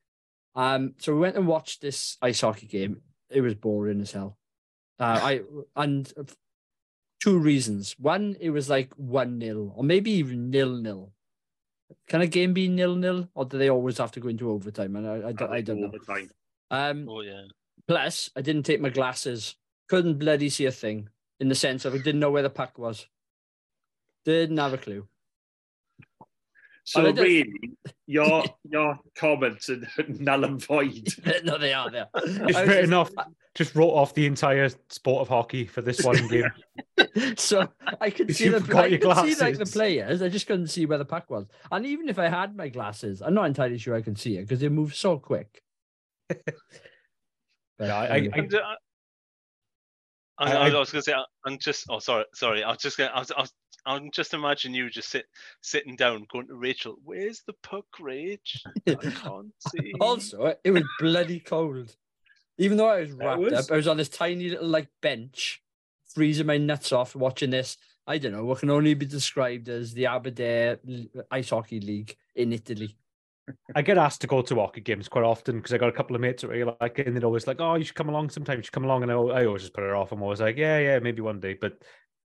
[0.54, 3.02] Um, so we went and watched this ice hockey game.
[3.30, 4.38] It was boring as hell.
[4.98, 5.40] Uh, I
[5.76, 6.12] and
[7.20, 7.94] two reasons.
[7.98, 11.12] One, it was like one nil, or maybe even nil nil.
[12.06, 14.96] Can a game be nil nil, or do they always have to go into overtime?
[14.96, 15.86] And I, I, don't, I don't know.
[15.86, 16.30] All the time.
[16.70, 17.42] Um, Oh yeah.
[17.86, 19.56] plus, I didn't take my glasses.
[19.88, 21.08] Couldn't bloody see a thing.
[21.40, 23.06] In the sense of I didn't know where the puck was.
[24.24, 25.06] Didn't have a clue.
[26.88, 27.52] So Well, really,
[28.06, 29.78] your your comments are
[30.08, 31.06] null and void.
[31.44, 32.06] no, they are there.
[32.16, 35.82] Just I was written just- off, just wrote off the entire sport of hockey for
[35.82, 36.50] this one game.
[37.36, 37.68] so
[38.00, 40.22] I could see You the forgot I your could see like the players.
[40.22, 41.44] I just couldn't see where the puck was.
[41.70, 44.44] And even if I had my glasses, I'm not entirely sure I can see it
[44.44, 45.60] because they move so quick.
[46.30, 46.40] But
[47.80, 48.48] Yeah, I- I- anyway.
[48.54, 48.58] Uh,
[50.38, 51.12] I, I- I, I- I was gonna say,
[51.44, 51.84] I'm just.
[51.90, 52.64] Oh, sorry, sorry.
[52.64, 53.10] I was just gonna.
[53.10, 53.52] I was, I was,
[53.88, 55.24] I'm just imagine you just sit,
[55.62, 56.96] sitting down, going to Rachel.
[57.02, 58.62] Where's the puck, Rage?
[58.86, 59.94] I can't see.
[59.98, 61.96] also, it was bloody cold.
[62.58, 63.52] Even though I was wrapped was?
[63.54, 65.62] up, I was on this tiny little like bench,
[66.14, 67.78] freezing my nuts off watching this.
[68.06, 70.78] I don't know what can only be described as the Aberdare
[71.30, 72.94] Ice Hockey League in Italy.
[73.74, 76.14] I get asked to go to hockey games quite often because I got a couple
[76.14, 78.28] of mates that really like it, and they're always like, "Oh, you should come along
[78.28, 78.58] sometime.
[78.58, 80.12] You should come along." And I, I always just put it off.
[80.12, 81.78] I'm always like, "Yeah, yeah, maybe one day." But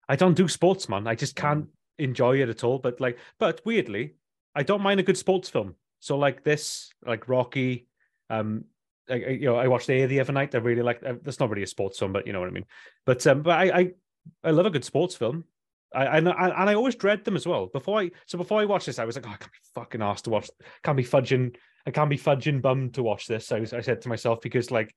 [0.08, 1.06] I don't do sports, man.
[1.06, 1.66] I just can't
[1.98, 2.78] enjoy it at all.
[2.78, 4.14] But like, but weirdly,
[4.54, 5.74] I don't mind a good sports film.
[6.00, 7.86] So like this, like Rocky,
[8.30, 8.64] um,
[9.10, 10.54] I, I- you know, I watched Air the other night.
[10.54, 11.02] I really like.
[11.04, 12.66] uh, That's not really a sports film, but you know what I mean.
[13.04, 13.90] But um, but I I,
[14.44, 15.44] I love a good sports film.
[15.94, 17.66] I, I and I and I always dread them as well.
[17.66, 20.02] Before I so before I watched this, I was like, oh, I can't be fucking
[20.02, 20.50] asked to watch.
[20.84, 21.56] Can't be fudging.
[21.86, 23.50] I can't be fudging bummed to watch this.
[23.50, 24.94] I was, I said to myself because like,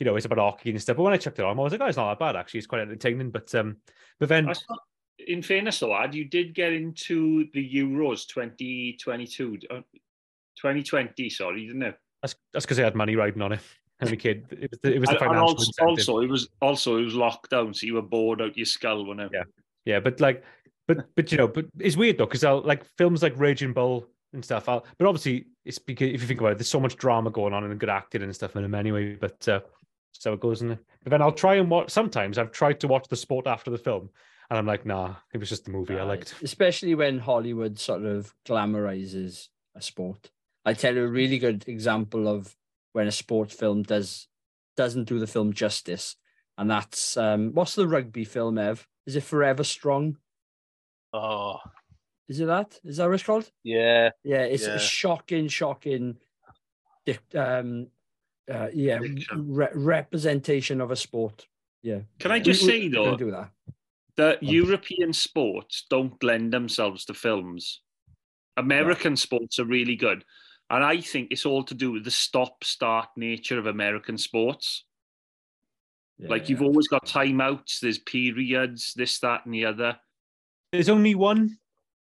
[0.00, 0.96] you know, it's about hockey and stuff.
[0.96, 2.58] But when I checked it on, I was like, oh, it's not that bad actually.
[2.58, 3.30] It's quite entertaining.
[3.30, 3.76] But um,
[4.18, 4.52] but then
[5.26, 9.74] in fairness, though, lad, you did get into the Euros 2022, uh,
[10.56, 11.98] 2020, sorry, didn't it?
[12.22, 13.60] that's that's because I had money riding on it.
[14.00, 16.48] And kid, it was the, it was the And- and financial also, also, it was
[16.62, 19.30] also it was lockdown, so you were bored out your skull, it?
[19.32, 19.42] Yeah.
[19.84, 20.42] Yeah, but like,
[20.88, 24.06] but but you know, but it's weird though because I'll like films like Raging Bull
[24.32, 24.68] and stuff.
[24.68, 27.52] I'll, but obviously, it's because if you think about it, there's so much drama going
[27.52, 29.16] on and good acting and stuff in them anyway.
[29.16, 29.60] But uh,
[30.12, 30.78] so it goes in.
[31.02, 31.90] But then I'll try and watch.
[31.90, 34.10] Sometimes I've tried to watch the sport after the film,
[34.48, 36.34] and I'm like, nah, it was just the movie I liked.
[36.42, 40.30] especially when Hollywood sort of glamorizes a sport.
[40.64, 42.54] I tell you a really good example of
[42.92, 44.28] when a sports film does
[44.76, 46.16] doesn't do the film justice,
[46.58, 48.58] and that's um, what's the rugby film?
[48.58, 50.16] Ev is it Forever Strong?
[51.12, 51.58] Oh
[52.28, 52.78] Is it that?
[52.84, 53.50] Is that what it's called?
[53.64, 54.10] yeah.
[54.22, 54.74] Yeah, it's Yeah.
[54.74, 56.16] a shocking, shocking,
[57.34, 57.88] um,
[58.50, 58.98] uh, yeah,
[59.34, 61.46] re- representation of a sport.
[61.82, 63.50] Yeah, Can I just we- say we're though gonna do that.
[64.16, 67.80] that European sports don't lend themselves to films.
[68.56, 70.24] American sports are really good,
[70.68, 74.84] and I think it's all to do with the stop-start nature of American sports.
[76.18, 76.66] Like you've Yeah.
[76.66, 79.98] always got timeouts, there's periods, this, that, and the other.
[80.70, 81.58] There's only one.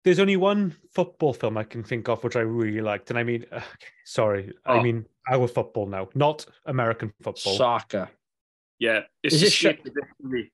[0.03, 3.23] There's only one football film I can think of which I really liked, and I
[3.23, 3.61] mean, uh,
[4.05, 4.81] sorry, I Oh.
[4.83, 7.55] mean our football now, not American football.
[7.55, 8.09] soccer.
[8.79, 10.51] Yeah, it's Is the it sh- shape of victory.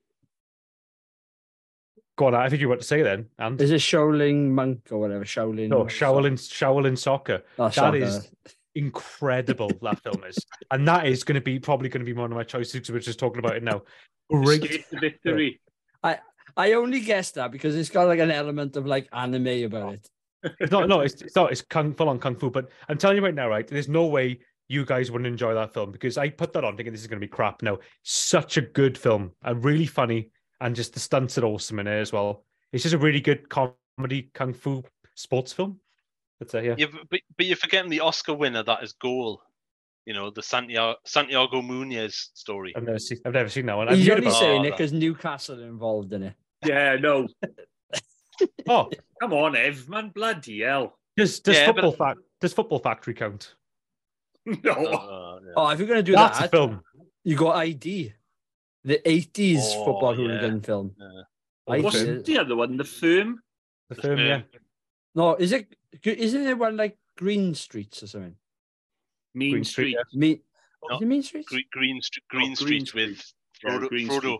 [2.16, 4.98] Go on, I think you want to say then, and Is it Shaolin monk or
[4.98, 5.24] whatever?
[5.24, 5.68] Shaolin.
[5.68, 7.42] no, Shaolin Shaolin soccer.
[7.58, 7.96] Oh, That soccer.
[7.96, 8.30] is
[8.76, 9.70] incredible.
[9.82, 10.38] that film is,
[10.70, 12.90] and that is going to be probably going to be one of my choices because
[12.92, 13.82] we're just talking about it now.
[14.30, 14.62] Great.
[14.64, 15.60] Escape victory.
[16.04, 16.18] I
[16.72, 20.08] only guessed that because it's got like an element of like anime about it.
[20.58, 21.52] It's not, no, it's, it's not.
[21.52, 22.50] It's kung full on kung fu.
[22.50, 23.66] But I'm telling you right now, right?
[23.66, 24.38] There's no way
[24.68, 27.20] you guys wouldn't enjoy that film because I put that on thinking this is going
[27.20, 27.62] to be crap.
[27.62, 30.30] No, such a good film and really funny,
[30.60, 32.44] and just the stunts are awesome in it as well.
[32.72, 34.82] It's just a really good comedy kung fu
[35.14, 35.80] sports film.
[36.38, 36.64] That's it.
[36.64, 36.74] Yeah.
[36.78, 39.42] Yeah, but- but, but you're forgetting the Oscar winner that is Goal.
[40.06, 42.72] You know, the Santiago Santiago Munez story.
[42.74, 43.18] I've never seen.
[43.26, 43.88] I've never seen that one.
[43.88, 44.76] I've He's heard only saying it ah.
[44.76, 46.34] because Newcastle are involved in it.
[46.64, 47.28] Yeah, no.
[48.68, 48.88] Oh,
[49.20, 50.08] Come on, Ev, man.
[50.14, 50.96] Bloody hell.
[51.16, 53.54] does does Yeah, but- football fact does football factory count?
[54.46, 54.72] No.
[54.72, 55.52] Uh, yeah.
[55.56, 56.80] Oh, if you're gonna do That's that, a film.
[57.24, 58.14] you got ID,
[58.84, 60.16] the '80s Oh, football yeah.
[60.16, 60.94] hooligan film.
[60.98, 61.22] Yeah.
[61.68, 62.76] I What's think- the other one?
[62.78, 63.42] The firm?
[63.90, 64.42] The The film, yeah.
[65.14, 65.76] No, is it?
[66.02, 68.36] Isn't it one like Green Streets or something?
[69.34, 70.06] Mean Green Street, Street.
[70.12, 70.18] yeah.
[70.18, 70.40] Mean,
[70.88, 71.48] No, is it Mean Streets?
[71.48, 73.32] Green, Green, Street, Green Green Street with
[73.62, 73.88] Yeah, Frodo.
[73.88, 74.16] green Frodo.
[74.18, 74.38] screen.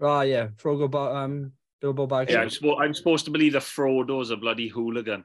[0.00, 1.52] Oh yeah, Frogo, Ba- um,
[1.82, 2.30] Bilbo Baggins.
[2.30, 5.24] Yeah, I'm, spo- I'm supposed to believe that Frodo's a bloody hooligan.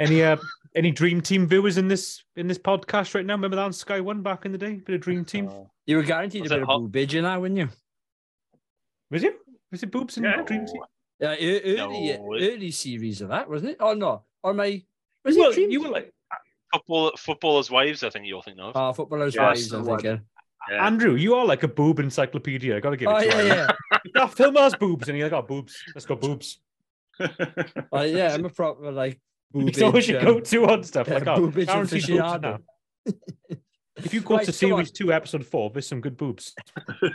[0.00, 0.36] Any uh,
[0.74, 3.34] any Dream Team viewers in this in this podcast right now?
[3.34, 4.74] Remember that on Sky One back in the day?
[4.74, 5.48] Bit of Dream Team.
[5.48, 6.80] Uh, You were guaranteed a Was bit it of hot?
[6.82, 7.68] boobage in that, weren't you?
[9.10, 9.36] Was it?
[9.72, 10.42] Was it boobs in Yeah.
[10.42, 10.82] Dream Team?
[11.18, 11.76] Yeah, early
[12.18, 13.76] No, it- early series of that, wasn't it?
[13.80, 14.82] Oh no, or my
[15.24, 15.88] was Well, it Dream you Team?
[15.88, 16.12] were like
[16.74, 18.02] Football, footballers' wives.
[18.02, 18.72] I think you're thinking of.
[18.76, 20.00] Oh, footballers' Yeah, wives, I'm the one.
[20.00, 20.26] thinking.
[20.70, 20.86] Yeah.
[20.86, 21.14] Andrew.
[21.14, 22.76] You are like a boob encyclopedia.
[22.76, 23.48] I gotta give it Oh to yeah, you.
[23.48, 23.66] yeah.
[24.14, 25.76] That film has boobs, and you're like, oh, boobs.
[25.94, 26.60] Let's go boobs.
[27.92, 29.18] Oh yeah, I'm a proper like
[29.54, 31.08] It's always your um, go-to on stuff.
[31.08, 32.58] Like, oh, guaranteed boobs now.
[33.96, 34.76] If you go Right, to come on.
[34.84, 36.54] series two, episode four, there's some good boobs.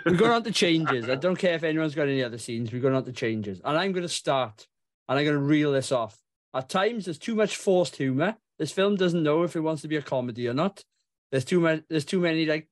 [0.06, 1.08] We're going on to changes.
[1.10, 2.72] I don't care if anyone's got any other scenes.
[2.74, 3.62] We're going on to changes.
[3.64, 4.66] And I'm going to start
[5.08, 6.18] and I'm going to reel this off.
[6.56, 8.36] At times, there's too much forced humor.
[8.58, 10.84] This film doesn't know if it wants to be a comedy or not.
[11.32, 12.70] There's too many, there's too many like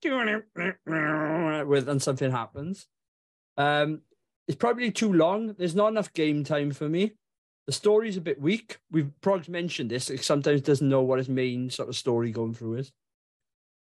[1.66, 2.88] with and something happens.
[3.58, 4.02] Um,
[4.48, 5.56] it's probably too long.
[5.58, 7.14] There's not enough game time for me.
[7.68, 8.80] The story's a bit weak.
[8.92, 10.10] We've Prog's mentioned this.
[10.10, 12.92] It sometimes doesn't know what his main sort of story going through is.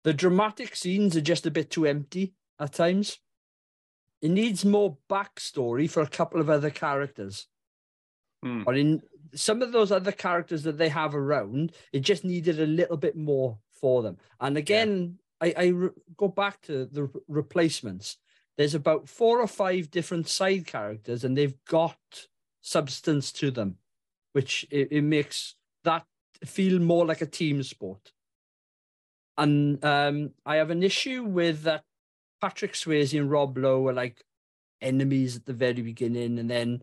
[0.04, 3.18] The dramatic scenes are just a bit too empty at times.
[4.20, 7.46] It needs more backstory for a couple of other characters.
[8.42, 8.64] Hmm.
[8.66, 9.02] Or in
[9.34, 13.16] some of those other characters that they have around, it just needed a little bit
[13.16, 14.16] more for them.
[14.40, 18.16] And again, I, I re- go back to the re- replacements.
[18.56, 21.98] There's about four or five different side characters, and they've got
[22.60, 23.76] substance to them,
[24.32, 25.54] which it, it makes
[25.84, 26.04] that
[26.44, 28.12] feel more like a team sport.
[29.36, 31.84] And um, I have an issue with that
[32.40, 34.24] Patrick Swayze and Rob Lowe are like
[34.80, 36.82] enemies at the very beginning, and then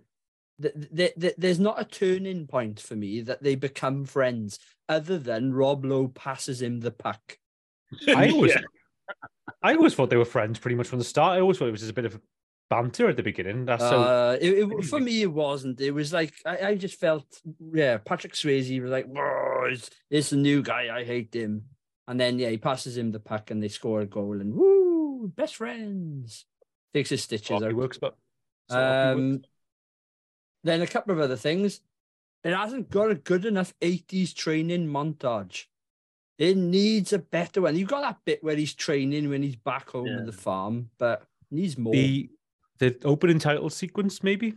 [0.61, 5.17] th- th- th- there's not a turning point for me that they become friends, other
[5.17, 7.37] than Rob Lowe passes him the puck.
[8.07, 8.61] I always, Yeah.
[9.61, 11.37] I always thought they were friends pretty much from the start.
[11.37, 12.19] I always thought it was just a bit of
[12.69, 13.65] banter at the beginning.
[13.65, 14.01] That's so.
[14.01, 15.79] Uh, it, it- for me, it wasn't.
[15.81, 17.25] It was like I, I just felt,
[17.73, 20.95] yeah, Patrick Swayze was like, "Whoa, it's, it's the new guy.
[20.95, 21.65] I hate him."
[22.07, 25.31] And then yeah, he passes him the puck, and they score a goal, and woo,
[25.35, 26.45] best friends.
[26.93, 27.73] Takes his stitches Hockey out.
[27.73, 28.15] works, but
[28.69, 29.15] so hockey works.
[29.19, 29.41] Um,
[30.65, 31.79] then a couple of other things.
[32.43, 35.65] It hasn't got a good enough 80s training montage.
[36.37, 37.75] It needs a better one.
[37.77, 40.25] You've got that bit where he's training when he's back home in Yeah.
[40.25, 41.93] the farm, but needs more.
[41.93, 42.29] the
[42.77, 44.55] the opening title sequence, maybe.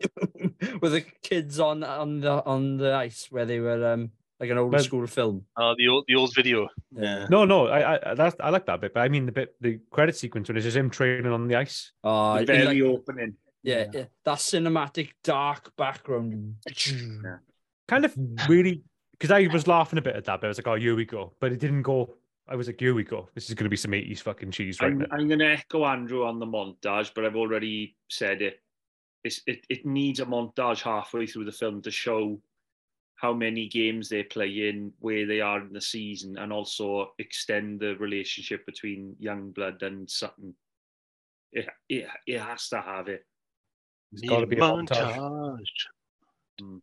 [0.80, 4.58] with the kids on on the on the ice where they were um like an
[4.58, 5.44] old Well- school film.
[5.56, 6.68] Uh, the old, the old video.
[6.92, 7.26] Yeah.
[7.30, 9.80] No, no, I I that's, I like that bit, but I mean the bit the
[9.90, 11.92] credit sequence when it's just him training on the ice.
[12.04, 13.34] Oh, The very like- opening.
[13.66, 16.56] Yeah, yeah, that cinematic dark background.
[17.88, 18.14] Kind of
[18.48, 18.82] really
[19.18, 21.04] because I was laughing a bit at that, but I was like, oh, here we
[21.04, 21.32] go.
[21.40, 22.14] But it didn't go.
[22.48, 23.28] I was like, here we go.
[23.34, 25.06] This is going to be some 80s fucking cheese right I'm, now.
[25.10, 28.60] I'm going to echo Andrew on the montage, but I've already said it.
[29.24, 29.66] It's, it.
[29.68, 32.38] It needs a montage halfway through the film to show
[33.16, 37.80] how many games they play in, where they are in the season, and also extend
[37.80, 40.54] the relationship between Youngblood and Sutton.
[41.52, 43.24] It, it, it has to have it.
[44.12, 45.16] It's got to be a montage.
[46.60, 46.80] Mm.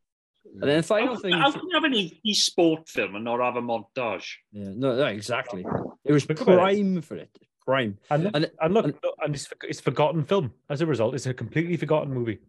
[0.62, 1.34] And then the final How, thing.
[1.34, 4.26] how can you have an e sport film and not have a montage?
[4.52, 5.66] Yeah, no, no, exactly.
[6.06, 6.60] It was Think about it.
[6.62, 7.36] prime for it.
[7.66, 7.98] Prime.
[8.10, 11.16] And, And- and, look, and- look, and it's, it's forgotten film as a result.
[11.16, 12.40] It's a completely forgotten movie.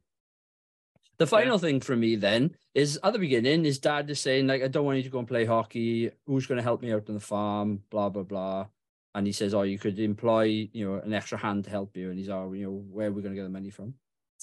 [1.18, 4.64] The final thing for me then is at the beginning, his dad is saying, like,
[4.64, 6.11] I don't want you to go and play hockey.
[6.27, 7.83] Who's going to help me out on the farm?
[7.91, 8.66] Blah, blah, blah.
[9.14, 12.11] And he says, Oh, you could employ, you know, an extra hand to help you.
[12.11, 13.95] And he's, Oh, you know, where are we going to get the money from?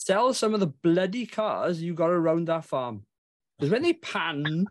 [0.03, 3.05] Sell some of the bloody cars you got around that farm.
[3.59, 4.65] Because when they pan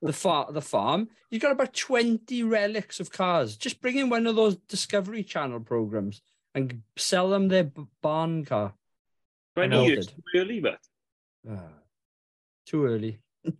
[0.00, 3.56] the, far- the farm, you've got about 20 relics of cars.
[3.56, 6.22] Just bring in one of those Discovery Channel programs
[6.54, 8.74] and sell them their b- barn car.
[9.56, 10.78] Twenty years too early, but
[11.50, 11.62] Ah,
[12.66, 13.18] too early.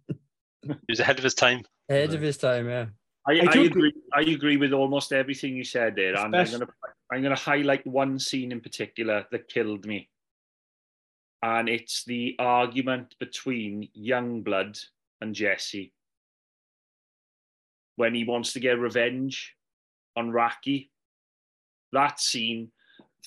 [0.63, 1.63] He was ahead of his time.
[1.89, 2.87] Ahead of his time, yeah.
[3.27, 3.93] I, I I, do agree.
[4.13, 6.75] I agree with almost everything you said there, and I'm Especially- going to
[7.13, 10.09] I'm going to highlight one scene in particular that killed me,
[11.43, 14.79] and it's the argument between Youngblood
[15.21, 15.93] and Jesse
[17.97, 19.55] when he wants to get revenge
[20.17, 20.91] on Racki.
[21.93, 22.71] That scene,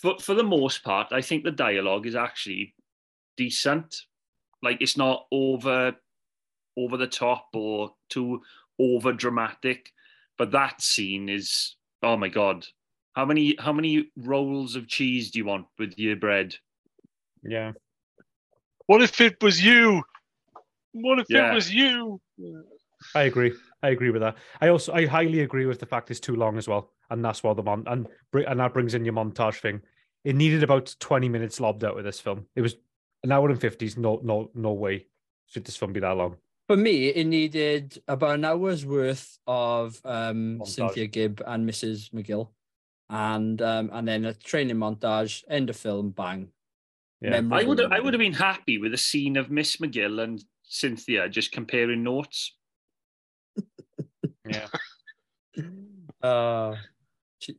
[0.02, 2.76] for for the most part, I think the dialogue is actually
[3.38, 3.96] decent.
[4.62, 5.96] Like it's not over
[6.78, 8.42] over the top or too
[8.80, 9.92] over dramatic
[10.38, 12.66] but that scene is oh my god
[13.14, 16.56] how many how many rolls of cheese do you want with your bread
[17.44, 17.74] Yeah.
[18.90, 20.02] What if it was you?
[20.94, 21.52] What if Yeah.
[21.52, 22.20] it was you?
[23.14, 23.54] I agree.
[23.84, 24.36] I agree with that.
[24.62, 27.44] I also I highly agree with the fact it's too long as well, and that's
[27.44, 29.82] why the mon and and that brings in your montage thing.
[30.24, 32.48] it needed about 20 minutes lobbed out of this film.
[32.56, 32.78] It was
[33.24, 33.96] an hour and 50s.
[33.96, 35.06] No, no, no way
[35.46, 36.38] should this film be that long.
[36.68, 42.10] For me, it needed about an hour's worth of um, Cynthia Gibb and Mrs.
[42.12, 42.50] McGill,
[43.08, 46.50] and um, and then a training montage, end of film, bang.
[47.22, 47.36] Yeah.
[47.36, 50.44] I Memorable would I would have been happy with a scene of Miss McGill and
[50.64, 52.56] Cynthia just comparing notes.
[54.48, 54.68] Yeah.
[56.22, 56.76] Uh,
[57.40, 57.56] she,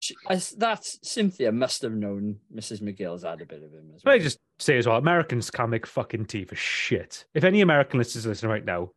[0.00, 2.80] she, I, that's Cynthia must have known Mrs.
[2.80, 4.14] McGill's had a bit of him as well.
[4.14, 4.24] I well.
[4.24, 7.26] just say as well, Americans can't make fucking tea for shit.
[7.34, 8.92] If any American listeners are listening right now,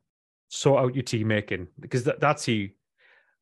[0.48, 2.76] sort out your tea making because that, that's he.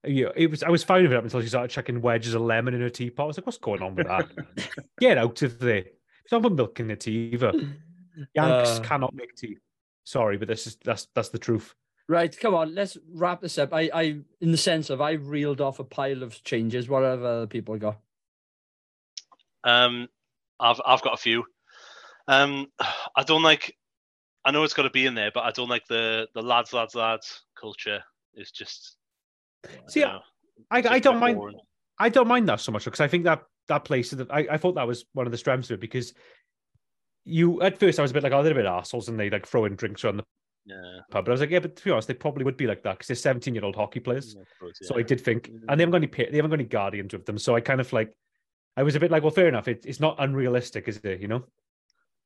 [0.03, 0.63] Yeah, it was.
[0.63, 2.89] I was fine with it up until she started chucking wedges of lemon in her
[2.89, 3.23] teapot.
[3.23, 4.27] I was like, "What's going on with that?
[4.99, 5.85] Get out of there!
[6.26, 7.53] It's not put milk the tea either.
[8.34, 9.57] Yanks Uh, cannot make tea.
[10.03, 11.76] Sorry, but this is that's that's the truth.
[12.07, 13.73] Right, come on, let's wrap this up.
[13.73, 14.01] I, I,
[14.39, 16.88] in the sense of, I reeled off a pile of changes.
[16.88, 17.99] What have other people got?
[19.63, 20.07] Um,
[20.59, 21.45] I've I've got a few.
[22.28, 22.67] Um,
[23.15, 23.76] I don't like.
[24.43, 26.73] I know it's got to be in there, but I don't like the the lads,
[26.73, 28.03] lads, lads culture.
[28.34, 28.97] It's just.
[29.88, 30.19] See, you know,
[30.69, 31.38] I, I don't quite mind.
[31.38, 31.59] boring.
[31.97, 34.11] I don't mind that so much because I think that that place.
[34.11, 36.13] That I, I thought that was one of the strengths of it because
[37.24, 39.30] you at first I was a bit like, oh, they're a bit assholes and they
[39.30, 40.26] like throw in drinks around the
[40.66, 40.99] Yeah.
[41.11, 41.26] pub.
[41.26, 42.93] But I was like, yeah, but to be honest, they probably would be like that
[42.93, 44.36] because they're 17 year old hockey players.
[44.39, 44.97] I suppose, So.
[44.97, 47.38] I did think, and they haven't got any they haven't got any guardians with them.
[47.38, 48.11] So I kind of like,
[48.78, 49.68] I was a bit like, well, fair enough.
[49.68, 51.22] It, it's not unrealistic, is it?
[51.22, 51.45] You know?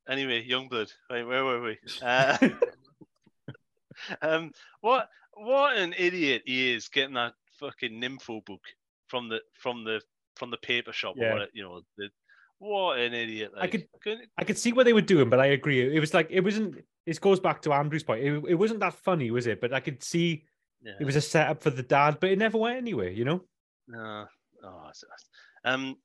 [0.09, 0.91] Anyway, Youngblood.
[1.09, 1.77] Right, where were we?
[2.01, 2.37] Uh,
[4.21, 8.61] um, what what an idiot he is getting that fucking nympho book
[9.07, 10.01] from the from the
[10.39, 11.33] from the paper shop Yeah.
[11.33, 11.81] what you know.
[11.97, 12.09] The,
[12.57, 13.51] what an idiot!
[13.57, 15.95] I could- couldn't- I could see what they were doing, but I agree.
[15.95, 16.83] It was like it wasn't.
[17.05, 18.23] It goes back to Andrew's point.
[18.23, 19.61] It, it wasn't that funny, was it?
[19.61, 20.45] But I could see
[20.81, 20.93] yeah.
[20.99, 23.09] it was a setup for the dad, but it never went anywhere.
[23.09, 23.41] You know?
[23.87, 24.25] No.
[24.63, 25.29] Oh, it's- it's-
[25.65, 25.95] um.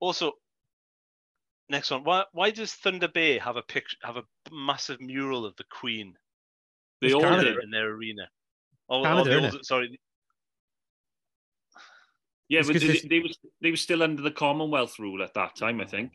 [0.00, 0.32] Also,
[1.68, 2.04] next one.
[2.04, 6.14] Why why does Thunder Bay have a picture have a massive mural of the Queen
[7.02, 7.54] They all Canada.
[7.54, 7.64] did.
[7.64, 8.28] in their arena?
[8.88, 10.00] Oh, Canada, oh, the old, sorry.
[12.50, 15.22] Yeah, It's but 'cause they, this- they was they were still under the Commonwealth rule
[15.22, 16.12] at that time, I think.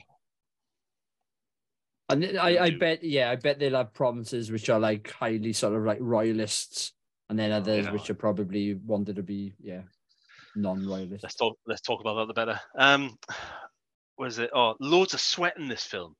[2.09, 5.73] And I, I bet, yeah, I bet they'll have provinces which are like highly sort
[5.73, 6.91] of like royalists,
[7.29, 7.91] and then others yeah.
[7.91, 9.81] which are probably wanted to be, yeah,
[10.55, 11.23] non-royalist.
[11.23, 11.57] Let's talk.
[11.65, 12.59] Let's talk about that the better.
[12.77, 13.17] Um,
[14.17, 14.51] was it?
[14.53, 16.15] Oh, loads of sweat in this film.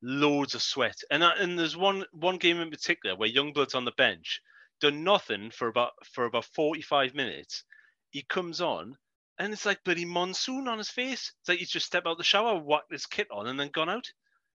[0.00, 3.84] Loads of sweat, and I, and there's one one game in particular where Youngblood's on
[3.84, 4.40] the bench,
[4.80, 7.64] done nothing for about for about 45 minutes.
[8.10, 8.96] He comes on,
[9.38, 11.32] and it's like bloody monsoon on his face.
[11.40, 13.88] It's like he's just stepped out the shower, whacked his kit on, and then gone
[13.88, 14.06] out.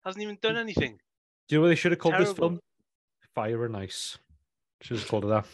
[0.05, 0.99] Hasn't even done anything.
[1.49, 2.61] Do you know what they should have called this film?
[3.35, 4.19] Fire and Ice.
[4.83, 5.47] Should have called it that.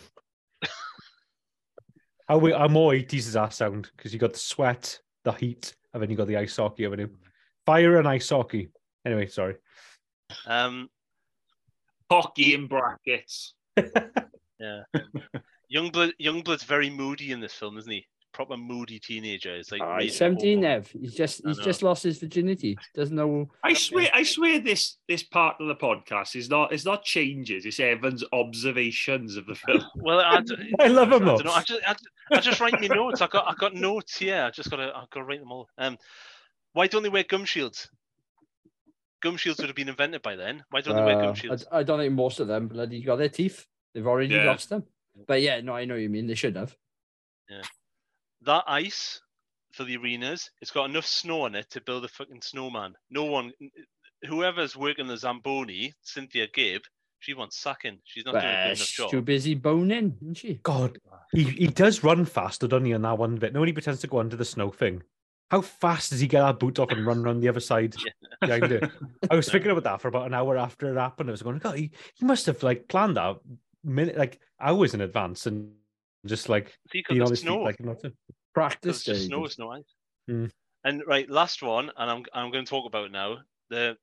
[2.29, 3.91] how, we, how more 80s does that sound?
[3.97, 7.01] Because you got the sweat, the heat, and then you got the ice hockey, haven't
[7.01, 7.11] you?
[7.65, 8.71] Fire and ice hockey.
[9.05, 9.57] Anyway, sorry.
[10.47, 10.89] Um,
[12.11, 13.55] Hockey in brackets.
[13.77, 14.83] yeah.
[15.75, 18.07] Youngblood Youngblood's very moody in this film, isn't he?
[18.33, 19.55] Proper moody teenager.
[19.57, 20.77] It's like Ah, really he's 17, horrible.
[20.79, 20.91] Ev.
[21.01, 22.79] He's just he's just lost his virginity.
[22.95, 23.51] Doesn't know.
[23.63, 27.67] I swear, I swear, this this part of the podcast is not it's not changes.
[27.67, 29.83] It's Evan's observations of the film.
[29.97, 31.39] Well, I, d- I love him, I, though.
[31.39, 31.57] don't.
[31.57, 31.95] I just, I,
[32.33, 33.21] I just write my notes.
[33.21, 34.43] I got, I got notes here.
[34.43, 35.69] I just got to, I got to write them all.
[35.77, 35.99] Um,
[36.73, 37.91] why don't they wear gum shields?
[39.23, 40.65] Gum shields would have been invented by then.
[40.71, 41.67] Why don't they wear Uh, gum shields?
[41.71, 43.67] I, I don't think most of them bloody got their teeth.
[43.95, 44.45] They've already Yeah.
[44.45, 44.85] lost them.
[45.29, 46.27] But yeah, no, I know what you mean.
[46.27, 46.75] They should have.
[48.45, 49.21] That ice
[49.73, 52.95] for the arenas, it's got enough snow on it to build a fucking snowman.
[53.11, 53.53] No one,
[54.27, 56.83] whoever's working the Zamboni, Cynthia Gibb,
[57.21, 57.99] she wants sacking.
[58.05, 59.11] She's not doing a Well, good enough she's job.
[59.11, 60.55] too busy boning, isn't she?
[60.63, 60.99] God,
[61.33, 63.53] he, he does run faster, doesn't he, on that one bit?
[63.55, 65.03] Nobody pretends to go under the snow thing.
[65.51, 67.95] How fast does he get that boot off and run around the other side
[68.41, 68.91] behind it?
[69.31, 71.29] I was thinking about that for about an hour after it happened.
[71.29, 73.37] I was going, God, he, he must have like planned that
[73.85, 75.73] minute, like hours in advance and
[76.27, 77.63] just like See, being on because his the feet snow.
[77.63, 78.09] like not to.
[78.09, 78.17] Because
[78.55, 78.97] Practice.
[78.97, 79.45] it's just snow, go.
[79.47, 79.95] it's no ice.
[80.31, 80.51] Mm.
[80.85, 83.39] And right, last one, and I'm I'm going to talk about it now
[83.71, 83.97] the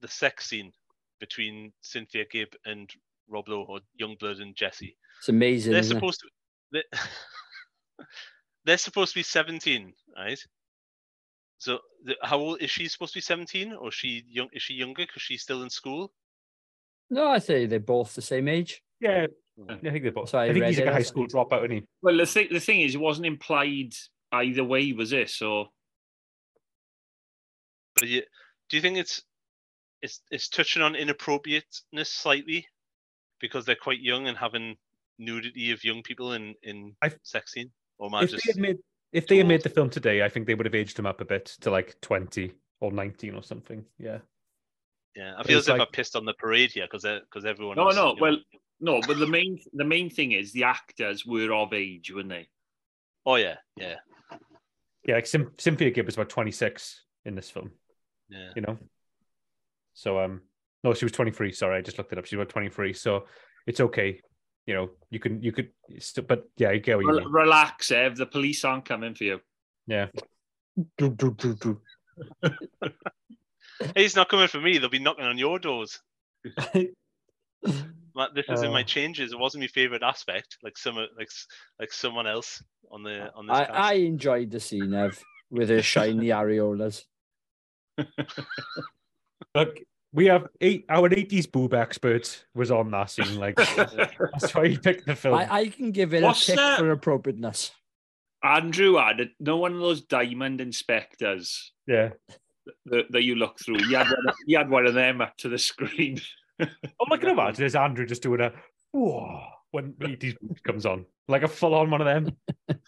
[0.00, 0.72] the sex scene
[1.18, 2.88] between Cynthia Gibb and
[3.28, 4.96] Rob Lowe or Youngblood and Jesse.
[5.18, 5.72] It's amazing.
[5.72, 6.00] They're isn't it?
[6.00, 6.28] supposed to
[6.72, 6.82] they,
[8.64, 10.38] they're supposed to be 17, right?
[11.58, 14.48] So the, how old is she supposed to be 17 or is she young?
[14.52, 16.12] Is she younger because she's still in school?
[17.10, 18.82] No, I say they're both the same age.
[19.00, 19.26] Yeah,
[19.68, 20.28] I think they both.
[20.28, 21.82] So I I think he's like a high school dropout, isn't he?
[22.02, 23.92] well, the thing the thing is, it wasn't implied
[24.32, 25.30] either way, was it?
[25.30, 25.66] So
[27.96, 28.22] But you,
[28.68, 29.22] do you think it's
[30.02, 32.66] it's it's touching on inappropriateness slightly
[33.40, 34.76] because they're quite young and having
[35.18, 37.70] nudity of young people in in I- sex scene?
[37.98, 38.78] Or am If just they had made
[39.12, 41.20] if they had made the film today, I think they would have aged him up
[41.20, 43.84] a bit to like twenty or 19 or something.
[43.98, 44.18] Yeah.
[45.14, 47.76] Yeah, I feel as if I pissed on the parade here because because everyone.
[47.76, 48.10] No, was, no.
[48.10, 48.36] you know- Well,
[48.80, 49.00] no.
[49.06, 52.48] But the main the main thing is the actors were of age, weren't they?
[53.26, 53.96] oh yeah, yeah,
[55.06, 57.70] Yeah, like Sim- Cynthia Gibb was about 26 in this film,
[58.30, 58.48] yeah.
[58.56, 58.78] you know?
[59.92, 60.40] So, um,
[60.82, 61.52] no, she was 23.
[61.52, 62.24] Sorry, I just looked it up.
[62.24, 62.94] She was 23.
[62.94, 63.26] So
[63.66, 64.20] it's okay.
[64.66, 65.68] You know, you can, you could,
[65.98, 67.28] st- but yeah, I get what you Rel- mean.
[67.30, 68.16] relax, Ev.
[68.16, 69.40] The police aren't coming for you.
[69.86, 70.06] Yeah.
[70.96, 71.80] Do, do, do, do.
[72.42, 74.78] Hey, it's not coming for me.
[74.78, 76.00] They'll be knocking on your doors.
[78.20, 78.84] Ma- This is in my Oh.
[78.84, 79.32] changes.
[79.32, 81.30] It wasn't my favorite aspect, like some like
[81.78, 83.78] like someone else on the on this I, cast.
[83.78, 85.18] I enjoyed the scene of
[85.50, 87.04] with her shiny areolas.
[89.54, 89.78] Look,
[90.12, 93.38] we have eight, our 80s boob expert was on that scene.
[93.38, 95.34] Like, that's why he picked the film.
[95.36, 96.78] I, I can give it What's a tick that?
[96.78, 97.72] for appropriateness.
[98.42, 102.10] Andrew had a- no one of those diamond inspectors yeah.
[102.86, 103.78] that, that you look through.
[103.88, 106.20] You had, one, he had one of them up to the screen.
[107.00, 108.52] Oh, I can imagine there's Andrew just doing a
[108.92, 109.40] whoa
[109.70, 112.36] when 80s boobs comes on, like a full on one of them.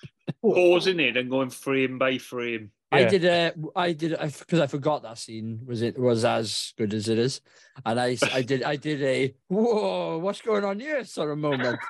[0.42, 2.70] pausing it and going frame by frame.
[2.90, 6.92] I did a, I did because I forgot that scene was it was as good
[6.92, 7.40] as it is,
[7.86, 11.78] and I, I did, I did a whoa, what's going on here sort of moment.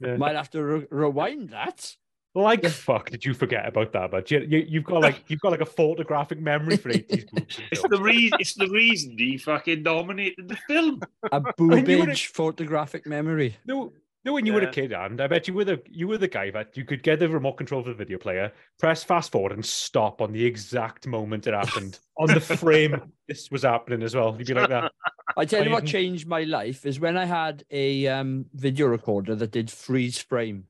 [0.00, 0.16] Yeah.
[0.16, 1.94] Might have to re- rewind that.
[2.34, 4.10] Like fuck, did you forget about that?
[4.10, 7.60] But you, you, you've got like you've got like a photographic memory for 80s boobs.
[7.70, 8.38] It's the reason.
[8.40, 11.00] It's the reason he fucking dominated the film.
[11.30, 13.56] A you would've- boobage photographic memory.
[13.66, 13.92] No,
[14.24, 16.28] no, when you were a kid, and I bet you were the you were the
[16.28, 19.52] guy that you could get the remote control of the video player, press fast forward,
[19.52, 23.12] and stop on the exact moment it happened on the frame.
[23.28, 24.34] This was happening as well.
[24.38, 24.90] You'd be like that.
[25.36, 29.34] I tell you what changed my life is when I had a um, video recorder
[29.36, 30.64] that did freeze frame.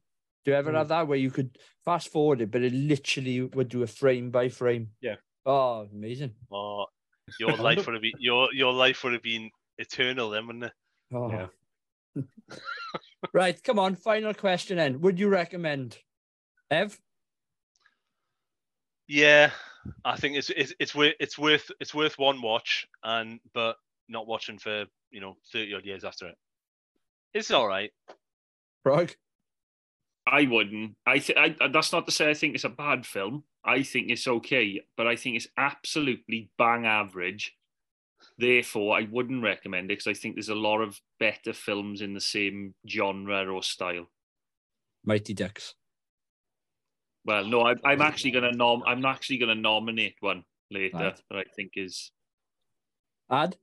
[0.45, 0.77] Do you ever Mm.
[0.77, 4.31] have that where you could fast forward it, but it literally would do a frame
[4.31, 4.91] by frame?
[5.01, 5.17] Yeah.
[5.47, 6.35] Oh, amazing.
[6.53, 6.87] Oh,
[7.39, 10.73] your life would have been your your life would have been eternal then, wouldn't it?
[11.13, 11.31] Oh.
[11.31, 11.47] Yeah.
[13.33, 13.97] right, come on.
[13.97, 15.01] Final question then.
[15.01, 15.99] Would you recommend?
[16.71, 16.99] Ev?
[19.07, 19.51] Yeah,
[20.05, 23.77] I think it's it's it's worth it's worth it's worth one watch, and but
[24.09, 26.37] not watching for you know thirty odd years after it.
[27.33, 27.91] It's all right.
[28.83, 29.15] Prog?
[30.27, 30.97] I wouldn't.
[31.07, 33.45] I, th- I that's not to say I think it's a bad film.
[33.65, 37.55] I think it's okay, but I think it's absolutely bang average.
[38.39, 42.15] Therefore, I wouldn't recommend it because I think there's a lot of better films in
[42.15, 44.07] the same genre or style.
[45.05, 45.75] Mighty Ducks.
[47.27, 48.83] Well, no, I, I'm actually gonna nom.
[48.87, 51.21] I'm actually gonna nominate one later Right.
[51.31, 52.11] that I think is.
[53.31, 53.57] Ad?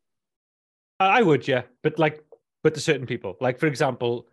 [1.00, 2.24] I I would, yeah, but like,
[2.64, 4.28] but to certain people, like for example,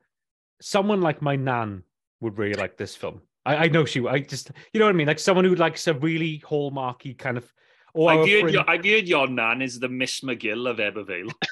[0.61, 1.85] someone like my nan
[2.21, 3.23] would really like this film.
[3.45, 4.07] I, I know she.
[4.07, 7.37] I just, you know what I mean, like someone who likes a really hallmarky kind
[7.37, 7.53] of.
[7.97, 11.33] Our heard, friend- your, I've heard your nan is the Miss McGill of Ebervale.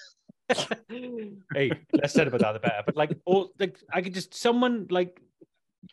[1.55, 2.83] hey, less said about that, the better.
[2.85, 5.21] But like, or like, I could just someone like,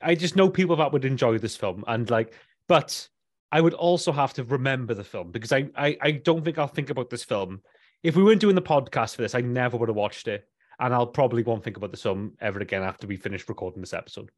[0.02, 2.34] I just know people that would enjoy this film, and like,
[2.68, 3.08] but
[3.52, 6.68] I would also have to remember the film because I, I, I don't think I'll
[6.68, 7.62] think about this film
[8.04, 9.36] if we weren't doing the podcast for this.
[9.36, 10.48] I never would have watched it,
[10.80, 13.94] and I'll probably won't think about this film ever again after we finish recording this
[13.94, 14.30] episode.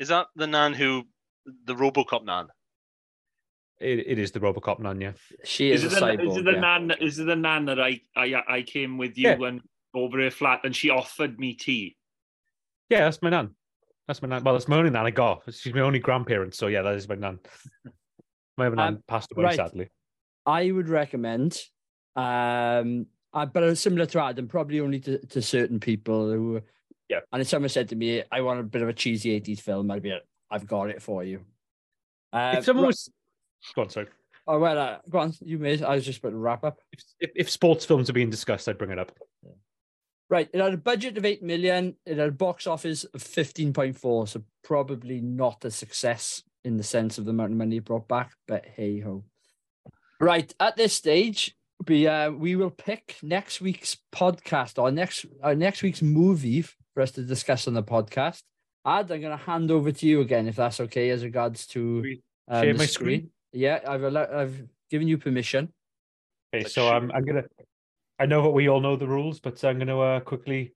[0.00, 1.04] Is that the nan who
[1.66, 2.48] the RoboCop nan?
[3.80, 5.12] It, it is the RoboCop nan, yeah.
[5.44, 6.30] She Is is, it, the, cyborg.
[6.30, 6.60] is it the yeah.
[6.60, 6.90] nan?
[7.00, 9.42] Is it the nan that I I I came with you Yeah.
[9.46, 9.60] and
[9.94, 11.96] over her flat and she offered me tea?
[12.88, 13.54] Yeah, that's my nan.
[14.08, 14.42] That's my nan.
[14.42, 15.42] Well, that's my only nan I got.
[15.54, 17.38] She's my only grandparent, so yeah, that is my nan.
[18.56, 19.56] My other nan Um, passed away right.
[19.56, 19.88] sadly.
[20.46, 21.58] I would recommend,
[22.16, 26.60] um, uh, but similar to Adam, probably only to, to certain people who.
[27.10, 27.20] Yeah.
[27.32, 29.90] And if someone said to me, "I want a bit of a cheesy '80s film,"
[29.90, 31.44] I'd be like, "I've got it for you."
[32.32, 33.10] Uh, if someone was,
[33.74, 34.06] go on, sorry.
[34.46, 35.34] oh well, uh, go on.
[35.40, 35.82] You may.
[35.82, 36.78] I was just about to wrap up.
[36.92, 39.10] If, if, if sports films are being discussed, I'd bring it up.
[40.30, 41.96] Right, it had a budget of eight million.
[42.06, 46.76] It had a box office of fifteen point four, so probably not a success in
[46.76, 48.30] the sense of the amount of money it brought back.
[48.46, 49.24] But hey ho.
[50.20, 51.56] Right at this stage,
[51.88, 57.02] we uh, we will pick next week's podcast or next uh, next week's movie for
[57.02, 58.42] us to discuss on the podcast.
[58.84, 62.02] Ad, I'm going to hand over to you again, if that's okay, as regards to
[62.48, 63.18] um, share the my screen.
[63.20, 63.30] screen?
[63.52, 65.72] Yeah, I've allo- I've given you permission.
[66.54, 66.88] Okay, so.
[66.88, 67.44] I'm I'm gonna.
[68.18, 70.74] I know that we all know the rules, but I'm gonna uh, quickly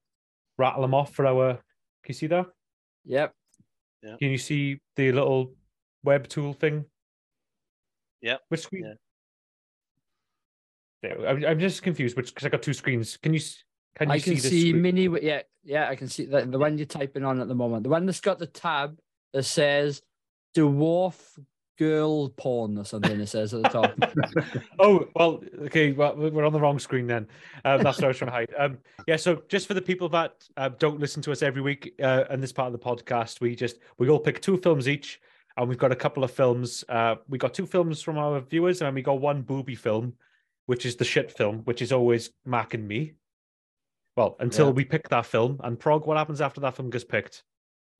[0.57, 1.53] rattle them off for our.
[1.53, 1.59] Can
[2.07, 2.45] you see that?
[3.05, 3.33] Yep.
[4.03, 5.53] Can you see the little
[6.03, 6.85] web tool thing?
[8.21, 8.83] Yep, Which screen?
[8.85, 8.93] yeah.
[11.01, 13.17] There, I'm, I'm just confused, which because I got two screens.
[13.17, 13.63] Can you s-
[13.95, 15.09] can you I can see, see, mini.
[15.21, 17.83] Yeah, yeah, I can see the, the one you're typing on at the moment.
[17.83, 18.99] The one that's got the tab
[19.33, 20.01] that says
[20.55, 21.15] "Dwarf
[21.77, 23.19] girl porn or something.
[23.19, 23.93] It says at the top.
[24.79, 25.91] Oh well, okay.
[25.91, 27.27] Well, we're on the wrong screen then.
[27.63, 28.53] Um, that's what I was trying to hide.
[28.57, 28.77] Um,
[29.07, 29.15] yeah.
[29.15, 32.41] So just for the people that uh, don't listen to us every week uh, in
[32.41, 35.21] this part of the podcast, we just we all pick two films each,
[35.57, 36.83] and we've got a couple of films.
[36.89, 40.13] Uh, we got two films from our viewers, and we got one booby film,
[40.65, 43.13] which is the shit film, which is always Mac and me.
[44.15, 44.71] Well, until Yeah.
[44.73, 46.05] we pick that film, and prog.
[46.05, 47.43] What happens after that film gets picked?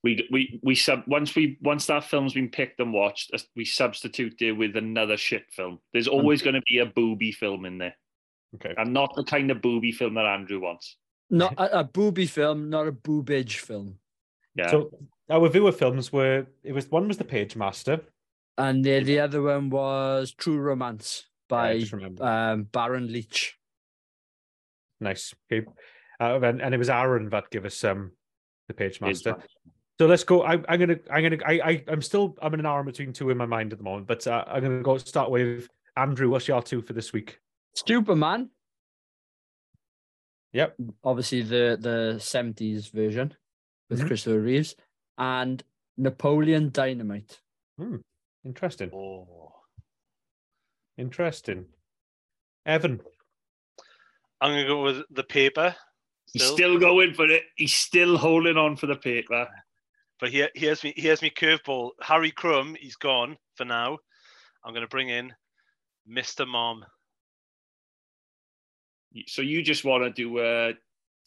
[0.03, 4.41] We we we sub once we once that film's been picked and watched, we substitute
[4.41, 5.79] it with another shit film.
[5.93, 7.95] There's always going to be a booby film in there,
[8.55, 8.73] Okay.
[8.77, 10.97] and not the kind of booby film that Andrew wants.
[11.31, 13.97] Not a, a booby film, not a boobage film.
[14.53, 14.91] Yeah, So
[15.29, 18.01] our viewer films were it was one was the Pagemaster.
[18.57, 23.57] And the, the other one was True Romance by just um, Baron Leach.
[25.01, 25.33] Nice.
[25.51, 25.65] Okay.
[26.19, 28.11] Uh, and, and it was Aaron that gave us um
[28.67, 29.31] the Page Page Master.
[29.33, 29.47] Master.
[29.99, 30.43] So let's go.
[30.43, 30.99] I, I'm gonna.
[31.11, 31.37] I'm gonna.
[31.45, 31.83] I, I.
[31.87, 32.35] I'm still.
[32.41, 34.07] I'm in an hour between two in my mind at the moment.
[34.07, 36.29] But uh, I'm gonna go start with Andrew.
[36.29, 37.39] What's your two for this week?
[37.75, 38.49] Superman.
[40.53, 40.75] Yep.
[41.03, 43.33] Obviously the the 70s version
[43.89, 44.07] with Mhm.
[44.07, 44.75] Christopher Reeves
[45.17, 45.61] and
[45.97, 47.41] Napoleon Dynamite.
[47.77, 47.97] Hmm.
[48.45, 48.89] Interesting.
[48.93, 49.53] Oh.
[50.97, 51.65] Interesting.
[52.65, 53.01] Evan.
[54.41, 55.75] I'm gonna go with the paper.
[56.33, 57.43] He's still going for it.
[57.55, 59.47] He's still holding on for the paper.
[60.19, 60.93] But here, here's me.
[60.95, 61.91] Here's me curveball.
[62.01, 63.97] Harry Crumb, he's gone for now.
[64.63, 65.33] I'm gonna bring in
[66.09, 66.47] Mr.
[66.47, 66.85] Mom.
[69.27, 70.73] So you just want to do a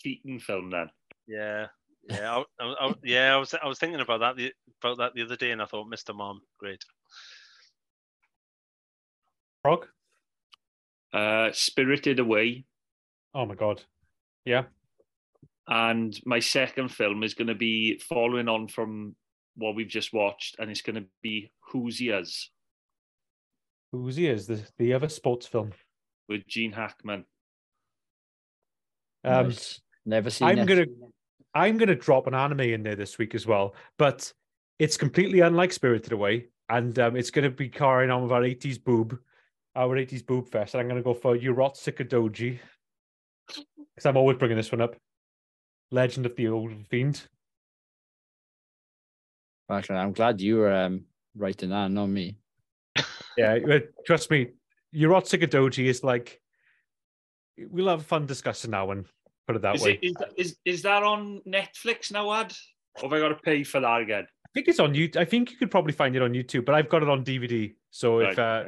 [0.02, 0.90] Keaton film then?
[1.26, 1.68] Yeah,
[2.10, 3.34] yeah, I, I, I, yeah.
[3.34, 5.66] I was, I was thinking about that the, about that the other day, and I
[5.66, 6.14] thought Mr.
[6.14, 6.84] Mom, great.
[9.64, 9.86] Prog.
[11.12, 12.66] Uh, Spirited Away,
[13.34, 13.82] Oh my god.
[14.44, 14.64] Yeah.
[15.68, 19.14] And my second film is going to be following on from
[19.56, 22.50] what we've just watched, and it's going to be Hoosiers
[23.92, 25.72] Who's he is the the other sports film.
[26.28, 27.24] with Gene Hackman.
[29.24, 29.80] Um, Nice.
[30.04, 30.66] Never seen I'm it.
[30.66, 30.86] gonna
[31.54, 34.32] I'm gonna drop an anime in there this week as well, but
[34.78, 38.82] it's completely unlike Spirited Away, and um, it's gonna be carrying on with our 80s
[38.82, 39.18] boob,
[39.74, 42.58] our 80s boob fest, and I'm gonna go for Urotsukidoji
[43.46, 44.96] because I'm always bringing this one up.
[45.90, 47.22] Legend of the Old Fiend.
[49.70, 51.04] Actually, I'm glad you were um,
[51.36, 52.36] writing that, not me.
[53.36, 54.48] Yeah, uh, trust me,
[54.94, 56.40] Urotsukidoji is like
[57.70, 59.04] we'll have fun discussing that one.
[59.46, 59.98] Put it that Is, way.
[60.02, 62.52] it, is, is, is that on Netflix now, Ad?
[62.96, 64.24] Or have I got to pay for that again?
[64.24, 65.16] I think it's on YouTube.
[65.16, 67.74] I think you could probably find it on YouTube, but I've got it on DVD,
[67.90, 68.64] so if uh,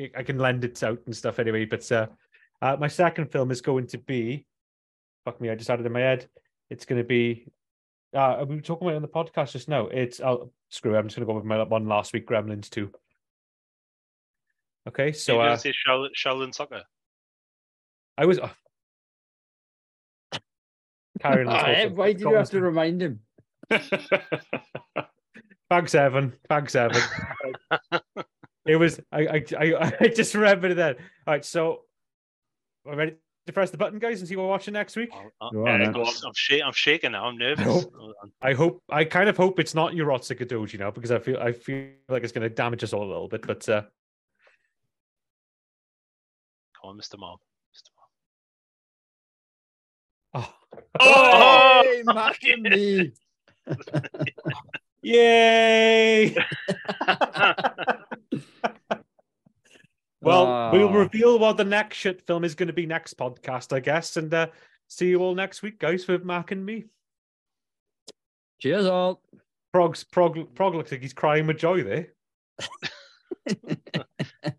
[0.00, 1.64] I- I can lend it out and stuff anyway.
[1.64, 2.06] But uh,
[2.60, 4.46] uh, my second film is going to be,
[5.24, 6.26] fuck me, I just had it in my head.
[6.70, 7.46] It's going to be.
[8.14, 9.86] Uh, we were talking about it on the podcast just now.
[9.86, 10.98] It's I'll screw it.
[10.98, 12.90] I'm just going to go with my one last week, Gremlins two.
[14.88, 16.82] Okay, So so you're uh, gonna say Shaolin, Shaolin Soccer.
[18.16, 18.48] I was uh,
[21.20, 21.56] carrying on.
[21.56, 23.20] Oh, eh, why did you have to remind him?
[25.68, 26.34] Thanks, Evan.
[26.48, 27.02] Thanks, Evan.
[28.64, 30.98] it was I I I, I just remembered that.
[30.98, 31.82] All right, so
[32.86, 33.14] are we ready
[33.46, 35.10] to press the button, guys, and see what we're watching next week?
[35.40, 37.26] I'm, Go on, go I'm, shak- I'm shaking now.
[37.26, 37.64] I'm nervous.
[37.64, 37.92] hope-
[38.42, 41.90] I hope I kind of hope it's not Urotsukidoji now because I feel I feel
[42.08, 43.46] like it's going to damage us all a little bit.
[43.46, 43.82] But uh,
[46.80, 47.18] Come on, Mr.
[47.18, 47.36] Mom.
[47.74, 47.90] Mr.
[50.34, 50.44] Mom.
[50.44, 50.54] oh,
[51.00, 51.82] Oh!
[51.84, 53.12] Hey, Mac and me.
[55.02, 56.36] yay!
[60.26, 63.78] Well, we'll reveal what the next shit film is going to be next podcast, I
[63.78, 64.48] guess, and uh,
[64.88, 66.86] see you all next week, guys, with Mac and me.
[68.60, 69.22] Cheers, all.
[69.72, 72.08] Prog's Prog Prog looks like he's crying with joy there.